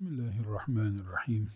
Bismillahirrahmanirrahim. 0.00 1.50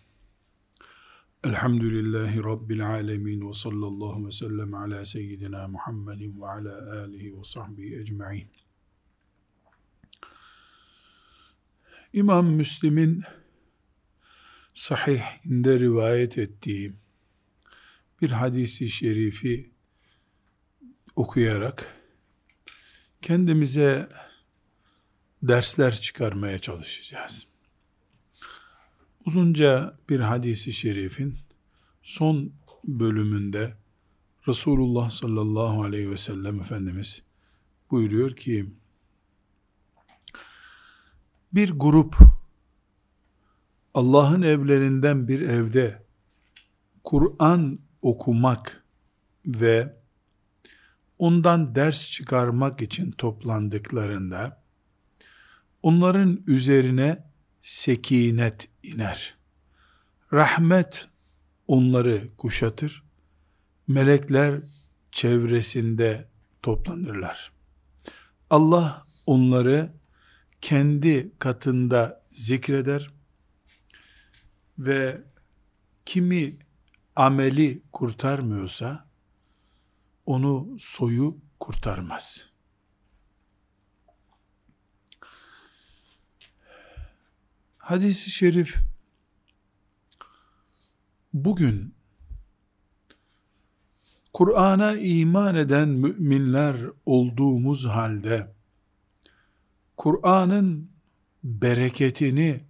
Elhamdülillahi 1.43 2.43
Rabbil 2.43 2.87
alemin 2.89 3.49
ve 3.49 3.53
sallallahu 3.53 4.27
ve 4.27 4.31
sellem 4.31 4.73
ala 4.73 5.05
seyyidina 5.05 5.67
Muhammedin 5.67 6.41
ve 6.41 6.47
ala 6.47 7.01
alihi 7.01 7.37
ve 7.37 7.43
sahbihi 7.43 7.99
ecma'in. 7.99 8.47
İmam 12.13 12.45
Müslim'in 12.45 13.23
sahihinde 14.73 15.79
rivayet 15.79 16.37
ettiği 16.37 16.93
bir 18.21 18.31
hadisi 18.31 18.89
şerifi 18.89 19.71
okuyarak 21.15 21.95
kendimize 23.21 24.09
dersler 25.43 25.95
çıkarmaya 25.95 26.59
çalışacağız 26.59 27.54
uzunca 29.25 29.97
bir 30.09 30.19
hadisi 30.19 30.73
şerifin 30.73 31.37
son 32.03 32.51
bölümünde 32.83 33.73
Resulullah 34.47 35.09
sallallahu 35.09 35.83
aleyhi 35.83 36.11
ve 36.11 36.17
sellem 36.17 36.59
Efendimiz 36.59 37.23
buyuruyor 37.91 38.31
ki 38.31 38.73
bir 41.53 41.69
grup 41.69 42.15
Allah'ın 43.93 44.41
evlerinden 44.41 45.27
bir 45.27 45.41
evde 45.41 46.05
Kur'an 47.03 47.79
okumak 48.01 48.85
ve 49.45 49.97
ondan 51.19 51.75
ders 51.75 52.11
çıkarmak 52.11 52.81
için 52.81 53.11
toplandıklarında 53.11 54.63
onların 55.83 56.43
üzerine 56.47 57.24
sekinet 57.65 58.69
iner. 58.83 59.37
Rahmet 60.33 61.07
onları 61.67 62.35
kuşatır. 62.37 63.03
Melekler 63.87 64.61
çevresinde 65.11 66.27
toplanırlar. 66.61 67.51
Allah 68.49 69.07
onları 69.25 69.93
kendi 70.61 71.31
katında 71.39 72.23
zikreder 72.29 73.09
ve 74.79 75.21
kimi 76.05 76.57
ameli 77.15 77.81
kurtarmıyorsa 77.91 79.07
onu 80.25 80.75
soyu 80.79 81.37
kurtarmaz.'' 81.59 82.54
Hadis-i 87.85 88.29
şerif 88.31 88.83
bugün 91.33 91.95
Kur'an'a 94.33 94.97
iman 94.97 95.55
eden 95.55 95.87
müminler 95.89 96.77
olduğumuz 97.05 97.85
halde 97.85 98.53
Kur'an'ın 99.97 100.91
bereketini 101.43 102.63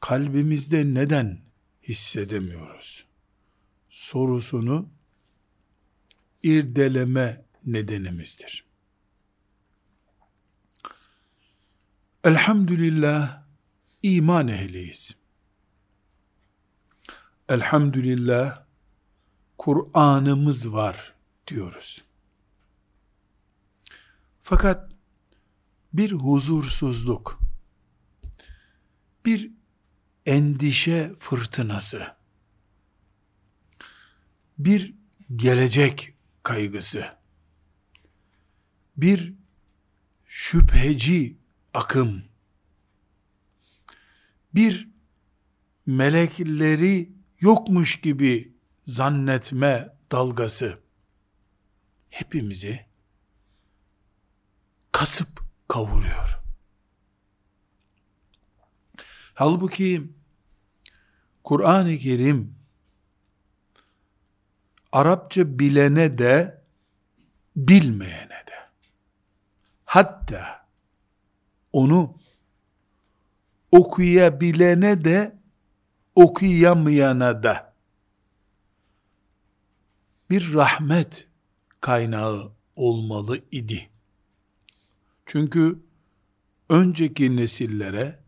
kalbimizde 0.00 0.94
neden 0.94 1.40
hissedemiyoruz? 1.82 3.06
Sorusunu 3.88 4.88
irdeleme 6.42 7.44
nedenimizdir. 7.66 8.64
Elhamdülillah 12.24 13.45
iman 14.02 14.48
ehliyiz. 14.48 15.16
Elhamdülillah 17.48 18.64
Kur'an'ımız 19.58 20.72
var 20.72 21.14
diyoruz. 21.46 22.04
Fakat 24.42 24.92
bir 25.92 26.12
huzursuzluk, 26.12 27.40
bir 29.24 29.50
endişe 30.26 31.12
fırtınası, 31.18 32.16
bir 34.58 34.94
gelecek 35.36 36.14
kaygısı, 36.42 37.16
bir 38.96 39.34
şüpheci 40.26 41.36
akım 41.74 42.24
bir 44.56 44.88
melekleri 45.86 47.12
yokmuş 47.40 48.00
gibi 48.00 48.52
zannetme 48.82 49.96
dalgası 50.12 50.78
hepimizi 52.10 52.86
kasıp 54.92 55.40
kavuruyor. 55.68 56.40
Halbuki 59.34 60.02
Kur'an-ı 61.44 61.98
Kerim 61.98 62.56
Arapça 64.92 65.58
bilene 65.58 66.18
de 66.18 66.62
bilmeyene 67.56 68.28
de 68.46 68.70
hatta 69.84 70.66
onu 71.72 72.18
okuyabilene 73.76 75.04
de 75.04 75.38
okuyamayana 76.14 77.42
da 77.42 77.74
bir 80.30 80.54
rahmet 80.54 81.28
kaynağı 81.80 82.52
olmalı 82.76 83.40
idi. 83.52 83.88
Çünkü 85.26 85.78
önceki 86.68 87.36
nesillere 87.36 88.18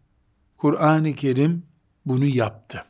Kur'an-ı 0.59 1.15
Kerim 1.15 1.67
bunu 2.07 2.25
yaptı. 2.27 2.85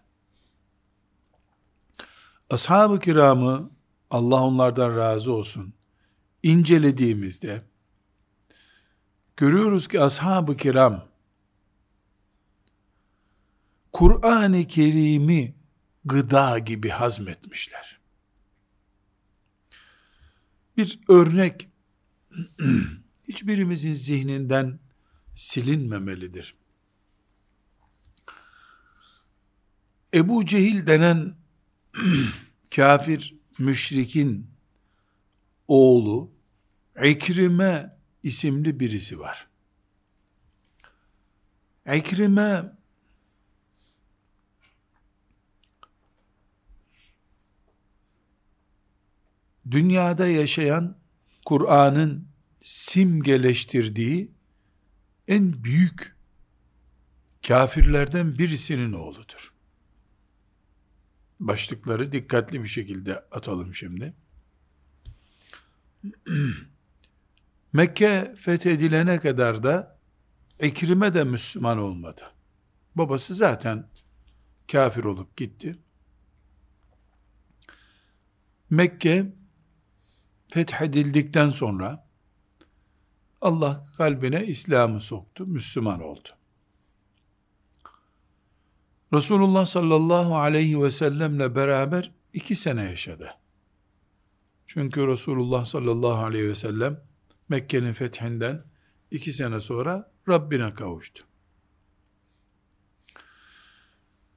Ashab-ı 2.51 3.01
kiramı 3.01 3.71
Allah 4.11 4.43
onlardan 4.43 4.97
razı 4.97 5.33
olsun 5.33 5.75
incelediğimizde 6.43 7.63
görüyoruz 9.37 9.89
ki 9.89 10.01
ashab-ı 10.01 10.57
kiram 10.57 11.08
Kur'an-ı 13.93 14.65
Kerim'i 14.65 15.55
gıda 16.05 16.59
gibi 16.59 16.89
hazmetmişler. 16.89 18.01
Bir 20.77 21.01
örnek 21.09 21.69
hiçbirimizin 23.29 23.95
zihninden 23.95 24.79
silinmemelidir. 25.35 26.55
Ebu 30.15 30.47
Cehil 30.47 30.87
denen 30.87 31.35
kafir 32.75 33.35
müşrikin 33.59 34.51
oğlu 35.69 36.39
İkrime 37.05 37.99
isimli 38.23 38.81
birisi 38.81 39.19
var. 39.19 39.49
İkrime 41.95 42.78
dünyada 49.71 50.27
yaşayan 50.27 50.97
Kur'an'ın 51.47 52.29
simgeleştirdiği 52.63 54.33
en 55.29 55.65
büyük 55.65 56.17
kafirlerden 57.47 58.39
birisinin 58.39 58.93
oğludur. 58.93 59.53
Başlıkları 61.41 62.13
dikkatli 62.13 62.63
bir 62.63 62.69
şekilde 62.69 63.15
atalım 63.19 63.75
şimdi. 63.75 64.15
Mekke 67.73 68.35
fethedilene 68.37 69.21
kadar 69.21 69.63
da 69.63 69.99
Ekrime 70.61 71.15
de 71.15 71.25
Müslüman 71.25 71.79
olmadı. 71.79 72.23
Babası 72.95 73.35
zaten 73.35 73.89
kafir 74.73 75.05
olup 75.05 75.37
gitti. 75.37 75.79
Mekke 78.71 79.33
fethedildikten 80.49 81.49
sonra 81.49 82.09
Allah 83.41 83.87
kalbine 83.97 84.47
İslam'ı 84.47 85.01
soktu, 85.01 85.47
Müslüman 85.47 86.01
oldu. 86.01 86.29
Resulullah 89.13 89.65
sallallahu 89.65 90.37
aleyhi 90.37 90.83
ve 90.83 90.91
sellemle 90.91 91.55
beraber 91.55 92.13
iki 92.33 92.57
sene 92.57 92.85
yaşadı. 92.85 93.35
Çünkü 94.67 95.07
Resulullah 95.07 95.65
sallallahu 95.65 96.25
aleyhi 96.25 96.49
ve 96.49 96.55
sellem 96.55 97.01
Mekke'nin 97.49 97.93
fethinden 97.93 98.65
iki 99.11 99.33
sene 99.33 99.61
sonra 99.61 100.13
Rabbine 100.29 100.75
kavuştu. 100.75 101.25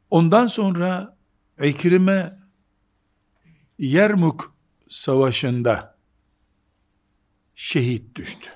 Ondan 0.09 0.47
sonra 0.47 1.17
İkrime 1.63 2.39
Yermuk 3.79 4.55
savaşında 4.89 5.90
şehit 7.61 8.15
düştü. 8.15 8.49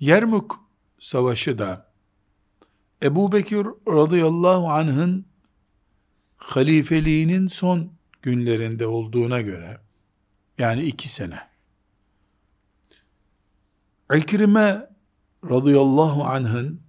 Yermuk 0.00 0.64
savaşı 0.98 1.58
da 1.58 1.92
Ebu 3.02 3.32
Bekir 3.32 3.66
radıyallahu 3.88 4.68
anh'ın 4.68 5.26
halifeliğinin 6.36 7.46
son 7.46 7.92
günlerinde 8.22 8.86
olduğuna 8.86 9.40
göre 9.40 9.80
yani 10.58 10.82
iki 10.82 11.08
sene 11.08 11.40
İkrime 14.14 14.90
radıyallahu 15.44 16.24
anh'ın 16.24 16.82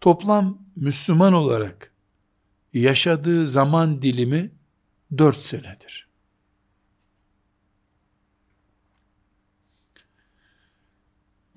toplam 0.00 0.58
Müslüman 0.76 1.32
olarak 1.32 1.92
yaşadığı 2.72 3.46
zaman 3.46 4.02
dilimi 4.02 4.50
dört 5.18 5.40
senedir. 5.40 6.05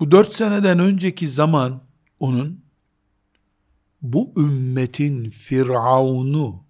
Bu 0.00 0.10
dört 0.10 0.32
seneden 0.32 0.78
önceki 0.78 1.28
zaman 1.28 1.82
onun 2.20 2.64
bu 4.02 4.32
ümmetin 4.36 5.28
Firavun'u 5.28 6.64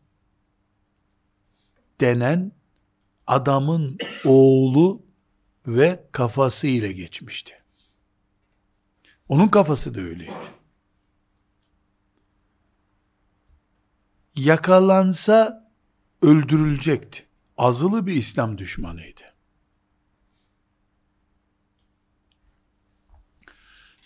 denen 2.00 2.52
adamın 3.26 3.98
oğlu 4.24 5.02
ve 5.66 6.08
kafası 6.12 6.66
ile 6.66 6.92
geçmişti. 6.92 7.54
Onun 9.28 9.48
kafası 9.48 9.94
da 9.94 10.00
öyleydi. 10.00 10.32
Yakalansa 14.36 15.70
öldürülecekti. 16.22 17.26
Azılı 17.56 18.06
bir 18.06 18.14
İslam 18.14 18.58
düşmanıydı. 18.58 19.29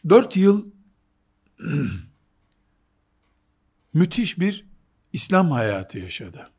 Dört 0.09 0.37
yıl 0.37 0.71
müthiş 3.95 4.39
bir 4.41 4.67
İslam 5.13 5.51
hayatı 5.51 5.99
yaşadı. 5.99 6.51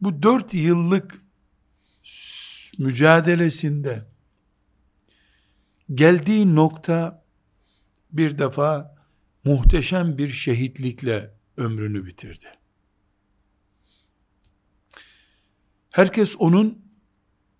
Bu 0.00 0.22
dört 0.22 0.54
yıllık 0.54 1.22
mücadelesinde 2.78 4.06
geldiği 5.94 6.54
nokta 6.54 7.24
bir 8.12 8.38
defa 8.38 8.96
muhteşem 9.44 10.18
bir 10.18 10.28
şehitlikle 10.28 11.34
ömrünü 11.56 12.06
bitirdi. 12.06 12.46
Herkes 15.90 16.36
onun 16.38 16.82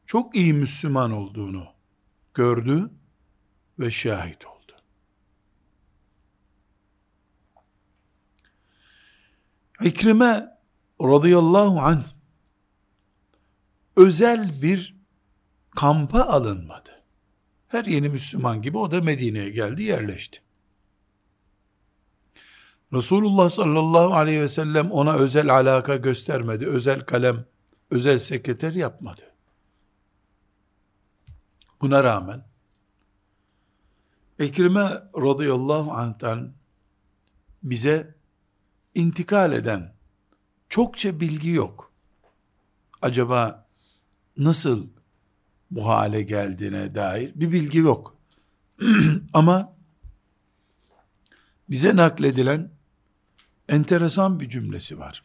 çok 0.07 0.37
iyi 0.37 0.53
Müslüman 0.53 1.11
olduğunu 1.11 1.72
gördü 2.35 2.91
ve 3.79 3.91
şahit 3.91 4.47
oldu. 4.47 4.73
İkrime 9.83 10.59
radıyallahu 11.01 11.81
anh 11.81 12.05
özel 13.97 14.63
bir 14.63 14.97
kampa 15.71 16.21
alınmadı. 16.21 17.03
Her 17.69 17.85
yeni 17.85 18.09
Müslüman 18.09 18.63
gibi 18.63 18.79
o 18.79 18.91
da 18.91 19.01
Medine'ye 19.01 19.51
geldi, 19.51 19.83
yerleşti. 19.83 20.43
Resulullah 22.93 23.49
sallallahu 23.49 24.15
aleyhi 24.15 24.41
ve 24.41 24.49
sellem 24.49 24.91
ona 24.91 25.15
özel 25.15 25.55
alaka 25.55 25.97
göstermedi, 25.97 26.67
özel 26.67 27.01
kalem, 27.01 27.45
özel 27.91 28.19
sekreter 28.19 28.73
yapmadı. 28.73 29.32
Buna 31.83 32.05
rağmen 32.05 32.45
Ekrime 34.39 35.03
radıyallahu 35.17 35.93
anh'tan 35.93 36.53
bize 37.63 38.15
intikal 38.95 39.53
eden 39.53 39.95
çokça 40.69 41.21
bilgi 41.21 41.51
yok. 41.51 41.93
Acaba 43.03 43.67
nasıl 44.37 44.89
bu 45.71 45.87
hale 45.87 46.23
geldiğine 46.23 46.95
dair 46.95 47.33
bir 47.35 47.53
bilgi 47.53 47.79
yok. 47.79 48.17
Ama 49.33 49.73
bize 51.71 51.97
nakledilen 51.97 52.71
enteresan 53.69 54.41
bir 54.41 54.49
cümlesi 54.49 54.99
var. 54.99 55.23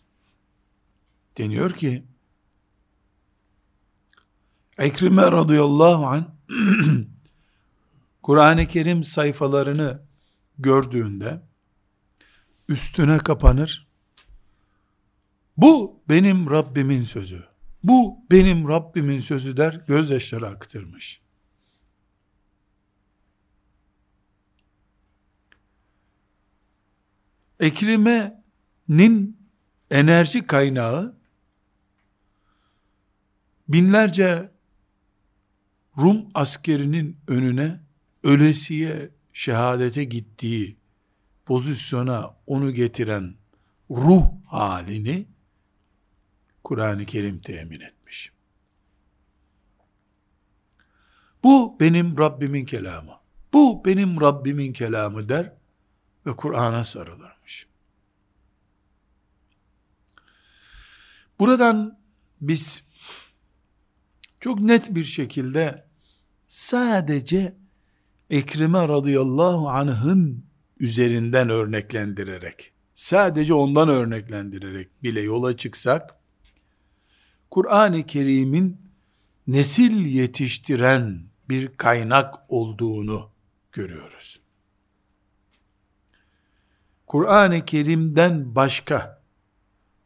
Deniyor 1.38 1.71
ki, 1.71 2.04
Ekrime 4.77 5.31
radıyallahu 5.31 6.07
anh, 6.07 6.37
Kur'an-ı 8.23 8.67
Kerim 8.67 9.03
sayfalarını 9.03 10.01
gördüğünde, 10.59 11.41
üstüne 12.69 13.17
kapanır, 13.17 13.88
bu 15.57 16.01
benim 16.09 16.49
Rabbimin 16.49 17.01
sözü, 17.01 17.44
bu 17.83 18.19
benim 18.31 18.67
Rabbimin 18.67 19.19
sözü 19.19 19.57
der, 19.57 19.73
gözyaşları 19.88 20.47
aktırmış. 20.47 21.21
Ekrime'nin 27.59 29.38
enerji 29.91 30.47
kaynağı 30.47 31.17
binlerce 33.67 34.56
Rum 35.97 36.29
askerinin 36.33 37.17
önüne 37.27 37.79
ölesiye 38.23 39.09
şehadete 39.33 40.03
gittiği 40.03 40.77
pozisyona 41.45 42.35
onu 42.47 42.73
getiren 42.73 43.35
ruh 43.89 44.23
halini 44.45 45.27
Kur'an-ı 46.63 47.05
Kerim 47.05 47.38
temin 47.38 47.79
etmiş. 47.79 48.31
Bu 51.44 51.77
benim 51.79 52.17
Rabbimin 52.17 52.65
kelamı. 52.65 53.19
Bu 53.53 53.85
benim 53.85 54.21
Rabbimin 54.21 54.73
kelamı 54.73 55.29
der 55.29 55.53
ve 56.25 56.35
Kur'an'a 56.35 56.83
sarılırmış. 56.83 57.68
Buradan 61.39 61.99
biz 62.42 62.89
çok 64.39 64.59
net 64.59 64.95
bir 64.95 65.04
şekilde 65.04 65.86
sadece 66.47 67.56
Ekrime 68.30 68.87
radıyallahu 68.87 69.69
anh'ın 69.69 70.45
üzerinden 70.80 71.49
örneklendirerek, 71.49 72.71
sadece 72.94 73.54
ondan 73.54 73.89
örneklendirerek 73.89 75.04
bile 75.04 75.21
yola 75.21 75.57
çıksak, 75.57 76.16
Kur'an-ı 77.51 78.06
Kerim'in 78.06 78.81
nesil 79.47 80.06
yetiştiren 80.06 81.23
bir 81.49 81.77
kaynak 81.77 82.35
olduğunu 82.49 83.30
görüyoruz. 83.71 84.39
Kur'an-ı 87.07 87.66
Kerim'den 87.66 88.56
başka 88.56 89.21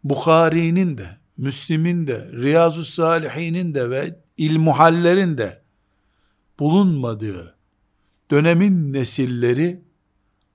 Bukhari'nin 0.04 0.98
de, 0.98 1.18
Müslim'in 1.38 2.08
de, 2.08 2.32
Riyazu 2.32 2.84
Salihin'in 2.84 3.74
de 3.74 3.90
ve 3.90 4.20
ilmuhallerin 4.38 5.38
de 5.38 5.61
bulunmadığı 6.62 7.56
dönemin 8.32 8.94
nesilleri 8.94 9.82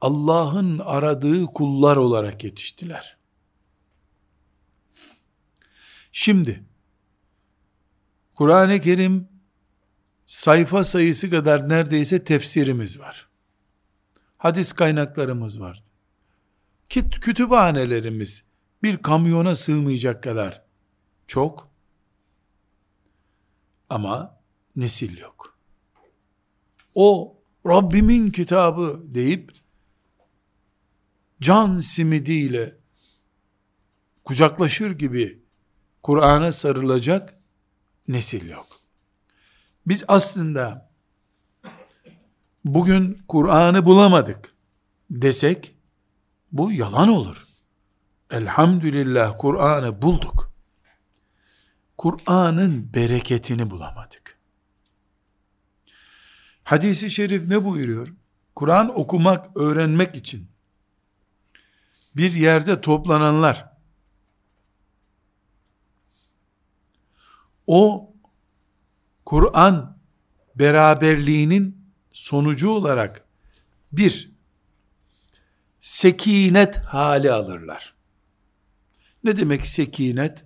Allah'ın 0.01 0.79
aradığı 0.79 1.47
kullar 1.47 1.97
olarak 1.97 2.45
yetiştiler. 2.45 3.17
Şimdi 6.13 6.65
Kur'an-ı 8.37 8.81
Kerim 8.81 9.29
sayfa 10.27 10.85
sayısı 10.85 11.31
kadar 11.31 11.69
neredeyse 11.69 12.25
tefsirimiz 12.25 12.99
var. 12.99 13.29
Hadis 14.39 14.73
kaynaklarımız 14.73 15.61
var. 15.61 15.83
Kit 16.89 17.21
kütüphanelerimiz 17.21 18.45
bir 18.83 18.97
kamyona 18.97 19.57
sığmayacak 19.57 20.23
kadar 20.23 20.63
çok 21.27 21.69
ama 23.91 24.41
nesil 24.77 25.19
yok. 25.19 25.56
O 26.97 27.37
Rabbimin 27.67 28.31
kitabı 28.31 29.03
deyip 29.05 29.53
can 31.41 31.81
simidiyle 31.81 32.77
kucaklaşır 34.25 34.91
gibi 34.91 35.43
Kur'an'a 36.03 36.53
sarılacak 36.53 37.41
nesil 38.09 38.49
yok. 38.49 38.67
Biz 39.87 40.05
aslında 40.09 40.91
bugün 42.65 43.23
Kur'an'ı 43.29 43.87
bulamadık. 43.87 44.55
desek 45.11 45.75
bu 46.53 46.73
yalan 46.73 47.09
olur. 47.09 47.47
Elhamdülillah 48.31 49.39
Kur'an'ı 49.39 50.03
bulduk. 50.03 50.53
Kur'an'ın 51.99 52.95
bereketini 52.95 53.71
bulamadık. 53.71 54.26
Hadisi 56.67 57.11
şerif 57.11 57.47
ne 57.47 57.65
buyuruyor? 57.65 58.09
Kur'an 58.55 58.99
okumak, 58.99 59.57
öğrenmek 59.57 60.17
için 60.17 60.49
bir 62.17 62.33
yerde 62.33 62.81
toplananlar 62.81 63.73
o 67.67 68.13
Kur'an 69.25 69.99
beraberliğinin 70.55 71.93
sonucu 72.13 72.71
olarak 72.71 73.25
bir 73.93 74.31
sekinet 75.81 76.77
hali 76.77 77.33
alırlar. 77.33 77.95
Ne 79.25 79.37
demek 79.37 79.67
sekinet? 79.67 80.45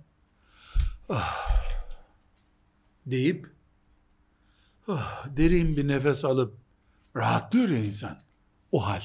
Ah, 1.09 1.49
deyip 3.05 3.50
ah, 4.91 5.27
derin 5.37 5.77
bir 5.77 5.87
nefes 5.87 6.25
alıp 6.25 6.57
rahatlıyor 7.15 7.69
ya 7.69 7.77
insan. 7.77 8.17
O 8.71 8.87
hal. 8.87 9.01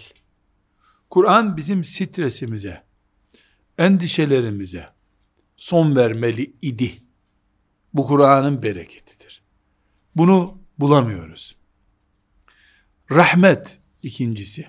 Kur'an 1.10 1.56
bizim 1.56 1.84
stresimize, 1.84 2.82
endişelerimize 3.78 4.88
son 5.56 5.96
vermeli 5.96 6.56
idi. 6.62 7.02
Bu 7.94 8.06
Kur'an'ın 8.06 8.62
bereketidir. 8.62 9.42
Bunu 10.16 10.58
bulamıyoruz. 10.78 11.56
Rahmet 13.10 13.78
ikincisi. 14.02 14.68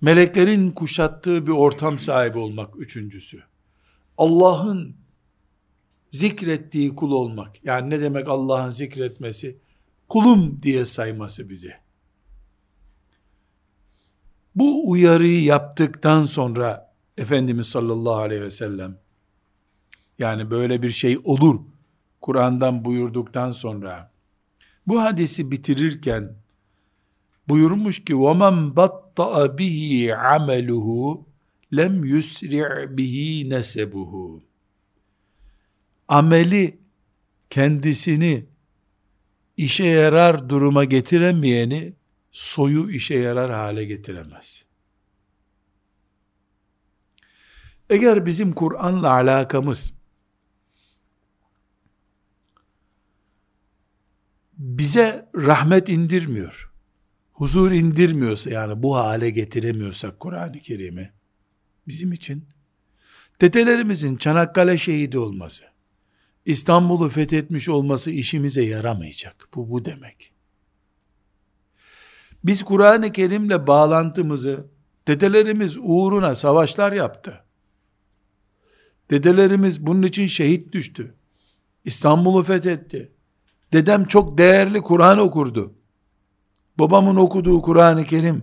Meleklerin 0.00 0.70
kuşattığı 0.70 1.46
bir 1.46 1.52
ortam 1.52 1.98
sahibi 1.98 2.38
olmak 2.38 2.80
üçüncüsü. 2.80 3.42
Allah'ın 4.18 4.96
zikrettiği 6.10 6.94
kul 6.94 7.12
olmak. 7.12 7.64
Yani 7.64 7.90
ne 7.90 8.00
demek 8.00 8.28
Allah'ın 8.28 8.70
zikretmesi? 8.70 9.58
Kulum 10.09 10.63
diye 10.63 10.85
sayması 10.85 11.49
bize. 11.49 11.83
Bu 14.55 14.91
uyarıyı 14.91 15.43
yaptıktan 15.43 16.25
sonra 16.25 16.93
Efendimiz 17.17 17.67
sallallahu 17.67 18.15
aleyhi 18.15 18.41
ve 18.41 18.51
sellem 18.51 18.97
yani 20.19 20.51
böyle 20.51 20.83
bir 20.83 20.89
şey 20.89 21.17
olur 21.23 21.59
Kur'an'dan 22.21 22.85
buyurduktan 22.85 23.51
sonra 23.51 24.11
bu 24.87 25.01
hadisi 25.01 25.51
bitirirken 25.51 26.35
buyurmuş 27.49 28.05
ki 28.05 28.13
وَمَنْ 28.13 28.73
بَطَّأَ 28.73 29.57
بِهِ 29.57 30.07
عَمَلُهُ 30.15 31.19
lem 31.77 32.03
yusri' 32.05 32.97
bihi 32.97 33.49
nesebuhu. 33.49 34.43
Ameli 36.07 36.79
kendisini 37.49 38.45
işe 39.58 39.84
yarar 39.84 40.48
duruma 40.48 40.84
getiremeyeni 40.84 41.94
soyu 42.32 42.90
işe 42.90 43.14
yarar 43.14 43.50
hale 43.50 43.84
getiremez. 43.84 44.64
Eğer 47.90 48.26
bizim 48.26 48.52
Kur'an'la 48.52 49.10
alakamız 49.10 49.94
bize 54.58 55.28
rahmet 55.34 55.88
indirmiyor, 55.88 56.72
huzur 57.32 57.72
indirmiyorsa 57.72 58.50
yani 58.50 58.82
bu 58.82 58.96
hale 58.96 59.30
getiremiyorsak 59.30 60.20
Kur'an-ı 60.20 60.60
Kerim'i 60.60 61.12
bizim 61.88 62.12
için 62.12 62.48
dedelerimizin 63.40 64.16
Çanakkale 64.16 64.78
şehidi 64.78 65.18
olması, 65.18 65.64
İstanbul'u 66.48 67.08
fethetmiş 67.08 67.68
olması 67.68 68.10
işimize 68.10 68.62
yaramayacak. 68.62 69.48
Bu 69.54 69.70
bu 69.70 69.84
demek. 69.84 70.32
Biz 72.44 72.62
Kur'an-ı 72.62 73.12
Kerim'le 73.12 73.66
bağlantımızı 73.66 74.66
dedelerimiz 75.06 75.76
uğruna 75.80 76.34
savaşlar 76.34 76.92
yaptı. 76.92 77.44
Dedelerimiz 79.10 79.86
bunun 79.86 80.02
için 80.02 80.26
şehit 80.26 80.72
düştü. 80.72 81.14
İstanbul'u 81.84 82.42
fethetti. 82.42 83.12
Dedem 83.72 84.04
çok 84.04 84.38
değerli 84.38 84.80
Kur'an 84.80 85.18
okurdu. 85.18 85.74
Babamın 86.78 87.16
okuduğu 87.16 87.62
Kur'an-ı 87.62 88.04
Kerim 88.04 88.42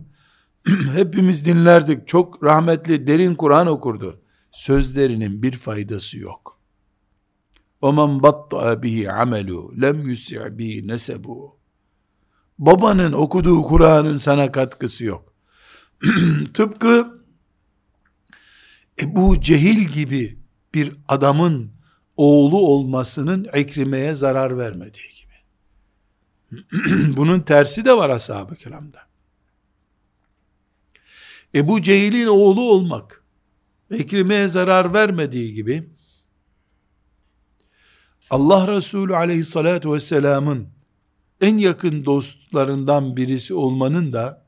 hepimiz 0.96 1.46
dinlerdik. 1.46 2.08
Çok 2.08 2.44
rahmetli 2.44 3.08
derin 3.08 3.36
Kur'an 3.36 3.68
okurdu. 3.68 4.22
Sözlerinin 4.52 5.44
bir 5.44 5.52
faydası 5.52 6.18
yok. 6.18 6.55
وَمَنْ 7.83 8.11
بَطَّأَ 8.27 8.65
بِهِ 8.83 8.97
عَمَلُوا 9.17 9.65
لَمْ 9.83 9.97
يُسِعْ 10.11 10.41
بِهِ 10.59 10.73
نَسَبُهُ 10.87 11.51
Babanın 12.59 13.13
okuduğu 13.13 13.63
Kur'an'ın 13.63 14.17
sana 14.17 14.53
katkısı 14.53 15.05
yok. 15.05 15.35
Tıpkı 16.55 17.21
Ebu 19.03 19.41
Cehil 19.41 19.89
gibi 19.89 20.39
bir 20.75 20.97
adamın 21.09 21.73
oğlu 22.17 22.59
olmasının 22.59 23.47
Ekrime'ye 23.53 24.15
zarar 24.15 24.59
vermediği 24.59 25.09
gibi. 25.21 25.31
Bunun 27.17 27.41
tersi 27.41 27.85
de 27.85 27.97
var 27.97 28.11
ashab-ı 28.11 28.57
kiramda. 28.57 28.99
Ebu 31.55 31.83
Cehil'in 31.83 32.27
oğlu 32.27 32.71
olmak, 32.71 33.25
Ekrime'ye 33.91 34.49
zarar 34.49 34.95
vermediği 34.95 35.55
gibi, 35.55 35.91
Allah 38.30 38.76
Resulü 38.76 39.16
aleyhissalatü 39.16 39.92
vesselamın 39.92 40.70
en 41.42 41.58
yakın 41.58 42.06
dostlarından 42.06 43.18
birisi 43.18 43.54
olmanın 43.54 44.14
da 44.14 44.46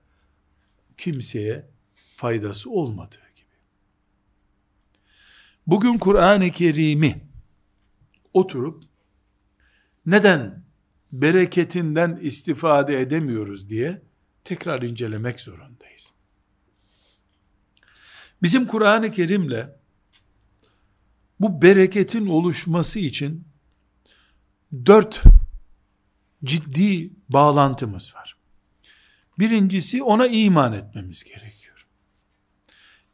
kimseye 0.97 1.69
faydası 2.15 2.71
olmadığı 2.71 3.31
gibi. 3.35 3.55
Bugün 5.67 5.97
Kur'an-ı 5.97 6.51
Kerim'i 6.51 7.21
oturup 8.33 8.83
neden 10.05 10.63
bereketinden 11.11 12.19
istifade 12.21 13.01
edemiyoruz 13.01 13.69
diye 13.69 14.01
tekrar 14.43 14.81
incelemek 14.81 15.39
zorundayız. 15.39 16.11
Bizim 18.41 18.67
Kur'an-ı 18.67 19.11
Kerim'le 19.11 19.69
bu 21.39 21.61
bereketin 21.61 22.27
oluşması 22.27 22.99
için 22.99 23.46
dört 24.85 25.23
ciddi 26.43 27.09
bağlantımız 27.29 28.15
var. 28.15 28.37
Birincisi 29.39 30.03
ona 30.03 30.27
iman 30.27 30.73
etmemiz 30.73 31.23
gerekiyor. 31.23 31.87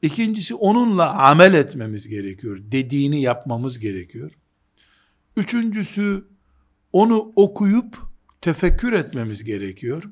İkincisi 0.01 0.55
onunla 0.55 1.13
amel 1.13 1.53
etmemiz 1.53 2.07
gerekiyor. 2.07 2.59
Dediğini 2.61 3.21
yapmamız 3.21 3.79
gerekiyor. 3.79 4.31
Üçüncüsü 5.37 6.27
onu 6.93 7.33
okuyup 7.35 7.97
tefekkür 8.41 8.93
etmemiz 8.93 9.43
gerekiyor. 9.43 10.03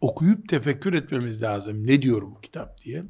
Okuyup 0.00 0.48
tefekkür 0.48 0.94
etmemiz 0.94 1.42
lazım. 1.42 1.86
Ne 1.86 2.02
diyor 2.02 2.22
bu 2.22 2.40
kitap 2.40 2.78
diye. 2.82 3.04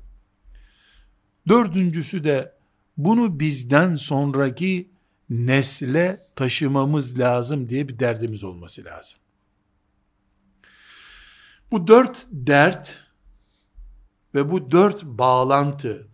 Dördüncüsü 1.49 2.25
de 2.25 2.53
bunu 2.97 3.41
bizden 3.41 3.95
sonraki 3.95 4.91
nesle 5.31 6.21
taşımamız 6.37 7.19
lazım 7.19 7.69
diye 7.69 7.89
bir 7.89 7.99
derdimiz 7.99 8.45
olması 8.45 8.85
lazım. 8.85 9.19
Bu 11.71 11.87
dört 11.87 12.27
dert 12.33 13.07
ve 14.35 14.51
bu 14.51 14.71
dört 14.71 15.05
bağlantı 15.05 16.09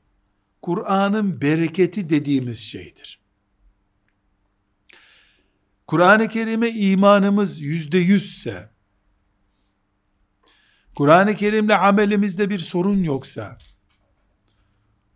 Kur'an'ın 0.62 1.40
bereketi 1.40 2.10
dediğimiz 2.10 2.58
şeydir. 2.58 3.20
Kur'an-ı 5.86 6.28
Kerim'e 6.28 6.70
imanımız 6.70 7.60
yüzde 7.60 7.98
yüzse, 7.98 8.70
Kur'an-ı 10.94 11.34
Kerim'le 11.34 11.70
amelimizde 11.70 12.50
bir 12.50 12.58
sorun 12.58 13.02
yoksa, 13.02 13.58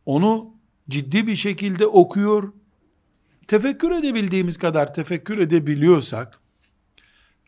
onu 0.06 0.54
ciddi 0.88 1.26
bir 1.26 1.36
şekilde 1.36 1.86
okuyor, 1.86 2.52
tefekkür 3.48 3.90
edebildiğimiz 3.90 4.58
kadar 4.58 4.94
tefekkür 4.94 5.38
edebiliyorsak 5.38 6.40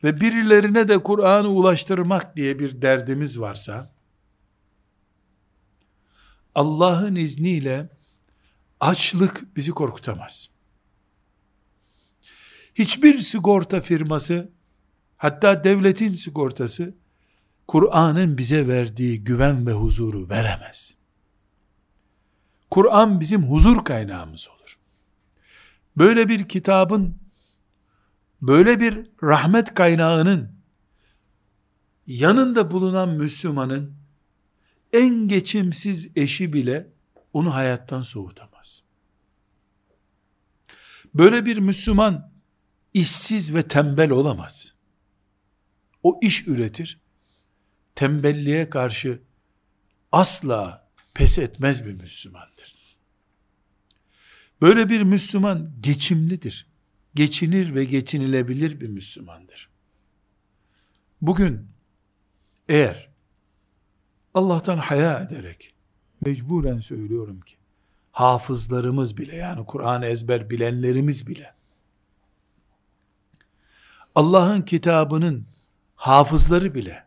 ve 0.05 0.21
birilerine 0.21 0.89
de 0.89 1.03
Kur'an'ı 1.03 1.49
ulaştırmak 1.49 2.37
diye 2.37 2.59
bir 2.59 2.83
derdimiz 2.83 3.41
varsa 3.41 3.93
Allah'ın 6.55 7.15
izniyle 7.15 7.89
açlık 8.81 9.57
bizi 9.57 9.71
korkutamaz. 9.71 10.51
Hiçbir 12.75 13.19
sigorta 13.19 13.81
firması 13.81 14.53
hatta 15.17 15.65
devletin 15.65 16.09
sigortası 16.09 16.95
Kur'an'ın 17.69 18.39
bize 18.39 18.69
verdiği 18.69 19.25
güven 19.25 19.67
ve 19.67 19.73
huzuru 19.73 20.29
veremez. 20.29 20.95
Kur'an 22.71 23.21
bizim 23.21 23.43
huzur 23.43 23.85
kaynağımız 23.85 24.49
olur. 24.49 24.58
Böyle 25.99 26.29
bir 26.29 26.49
kitabın, 26.49 27.19
böyle 28.43 28.81
bir 28.81 29.07
rahmet 29.23 29.75
kaynağının 29.75 30.53
yanında 32.07 32.71
bulunan 32.71 33.09
Müslümanın 33.09 33.95
en 34.93 35.29
geçimsiz 35.29 36.09
eşi 36.17 36.53
bile 36.53 36.93
onu 37.33 37.55
hayattan 37.55 38.03
soğutamaz. 38.03 38.83
Böyle 41.15 41.47
bir 41.47 41.59
Müslüman 41.59 42.33
işsiz 42.95 43.55
ve 43.55 43.69
tembel 43.69 44.11
olamaz. 44.11 44.75
O 46.03 46.21
iş 46.23 46.47
üretir, 46.47 47.01
tembelliğe 47.95 48.71
karşı 48.71 49.23
asla 50.13 50.89
pes 51.15 51.39
etmez 51.39 51.87
bir 51.87 51.93
Müslümandır. 51.93 52.78
Böyle 54.63 54.89
bir 54.89 55.03
Müslüman 55.03 55.73
geçimlidir. 55.81 56.67
Geçinir 57.15 57.75
ve 57.75 57.85
geçinilebilir 57.85 58.81
bir 58.81 58.89
Müslümandır. 58.89 59.69
Bugün 61.23 61.69
eğer 62.69 63.09
Allah'tan 64.35 64.79
haya 64.79 65.21
ederek 65.21 65.75
mecburen 66.27 66.79
söylüyorum 66.79 67.41
ki 67.41 67.57
hafızlarımız 68.13 69.17
bile 69.17 69.37
yani 69.37 69.67
Kur'an 69.67 70.03
ezber 70.03 70.51
bilenlerimiz 70.51 71.27
bile 71.27 71.55
Allah'ın 74.15 74.63
kitabının 74.63 75.47
hafızları 75.97 76.75
bile 76.75 77.05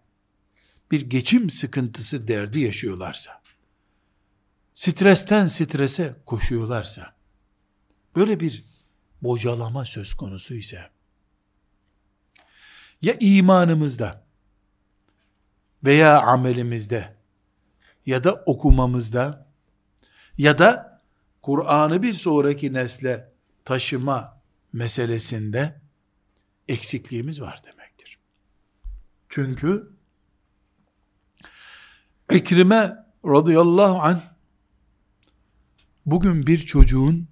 bir 0.91 1.01
geçim 1.01 1.49
sıkıntısı 1.49 2.27
derdi 2.27 2.59
yaşıyorlarsa 2.59 3.41
stresten 4.73 5.47
strese 5.47 6.15
koşuyorlarsa 6.25 7.20
böyle 8.15 8.39
bir 8.39 8.65
bocalama 9.21 9.85
söz 9.85 10.13
konusu 10.13 10.53
ise 10.53 10.89
ya 13.01 13.15
imanımızda 13.19 14.23
veya 15.83 16.21
amelimizde 16.21 17.15
ya 18.05 18.23
da 18.23 18.33
okumamızda 18.45 19.47
ya 20.37 20.57
da 20.57 21.01
Kur'an'ı 21.41 22.03
bir 22.03 22.13
sonraki 22.13 22.73
nesle 22.73 23.31
taşıma 23.65 24.41
meselesinde 24.73 25.81
eksikliğimiz 26.67 27.41
var 27.41 27.61
demektir. 27.63 28.17
Çünkü 29.29 29.91
İkrime 32.31 33.05
radıyallahu 33.25 34.01
anh 34.01 34.21
bugün 36.05 36.47
bir 36.47 36.59
çocuğun 36.59 37.27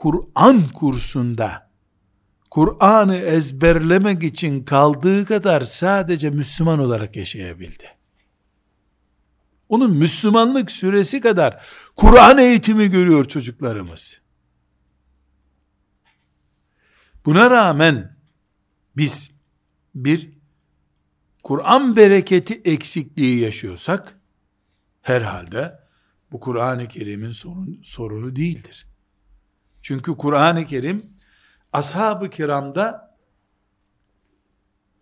Kur'an 0.00 0.68
kursunda 0.74 1.70
Kur'an'ı 2.50 3.16
ezberlemek 3.16 4.22
için 4.22 4.64
kaldığı 4.64 5.24
kadar 5.24 5.60
sadece 5.60 6.30
Müslüman 6.30 6.78
olarak 6.78 7.16
yaşayabildi. 7.16 7.84
Onun 9.68 9.96
Müslümanlık 9.96 10.70
süresi 10.70 11.20
kadar 11.20 11.64
Kur'an 11.96 12.38
eğitimi 12.38 12.90
görüyor 12.90 13.24
çocuklarımız. 13.24 14.20
Buna 17.24 17.50
rağmen 17.50 18.16
biz 18.96 19.30
bir 19.94 20.30
Kur'an 21.42 21.96
bereketi 21.96 22.62
eksikliği 22.64 23.40
yaşıyorsak 23.40 24.20
herhalde 25.02 25.80
bu 26.32 26.40
Kur'an-ı 26.40 26.88
Kerim'in 26.88 27.32
sorun, 27.32 27.80
sorunu 27.82 28.36
değildir. 28.36 28.89
Çünkü 29.82 30.16
Kur'an-ı 30.16 30.66
Kerim 30.66 31.02
ashab-ı 31.72 32.30
kiramda 32.30 33.16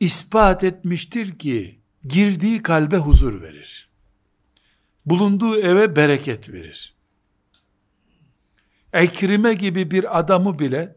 ispat 0.01 0.65
etmiştir 0.65 1.39
ki 1.39 1.81
girdiği 2.05 2.63
kalbe 2.63 2.97
huzur 2.97 3.43
verir. 3.43 3.91
Bulunduğu 5.07 5.57
eve 5.57 5.97
bereket 5.97 6.53
verir. 6.53 6.95
Ekrime 8.93 9.55
gibi 9.55 9.91
bir 9.91 10.19
adamı 10.19 10.59
bile 10.59 10.97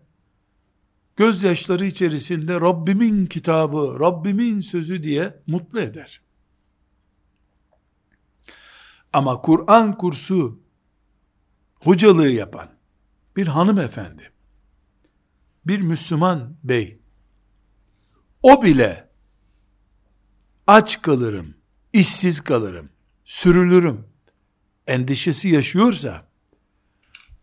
gözyaşları 1.15 1.86
içerisinde 1.86 2.62
Rabbimin 2.62 3.26
kitabı, 3.26 4.00
Rabbimin 4.00 4.60
sözü 4.60 5.04
diye 5.04 5.41
mutlu 5.48 5.80
eder. 5.80 6.22
Ama 9.13 9.41
Kur'an 9.41 9.98
kursu 9.98 10.60
hocalığı 11.76 12.30
yapan 12.30 12.70
bir 13.36 13.48
hanımefendi, 13.48 14.32
bir 15.65 15.82
Müslüman 15.82 16.56
bey, 16.63 17.00
o 18.44 18.63
bile 18.63 19.10
aç 20.67 21.02
kalırım, 21.02 21.56
işsiz 21.94 22.41
kalırım, 22.41 22.89
sürülürüm 23.26 24.08
endişesi 24.88 25.50
yaşıyorsa, 25.50 26.28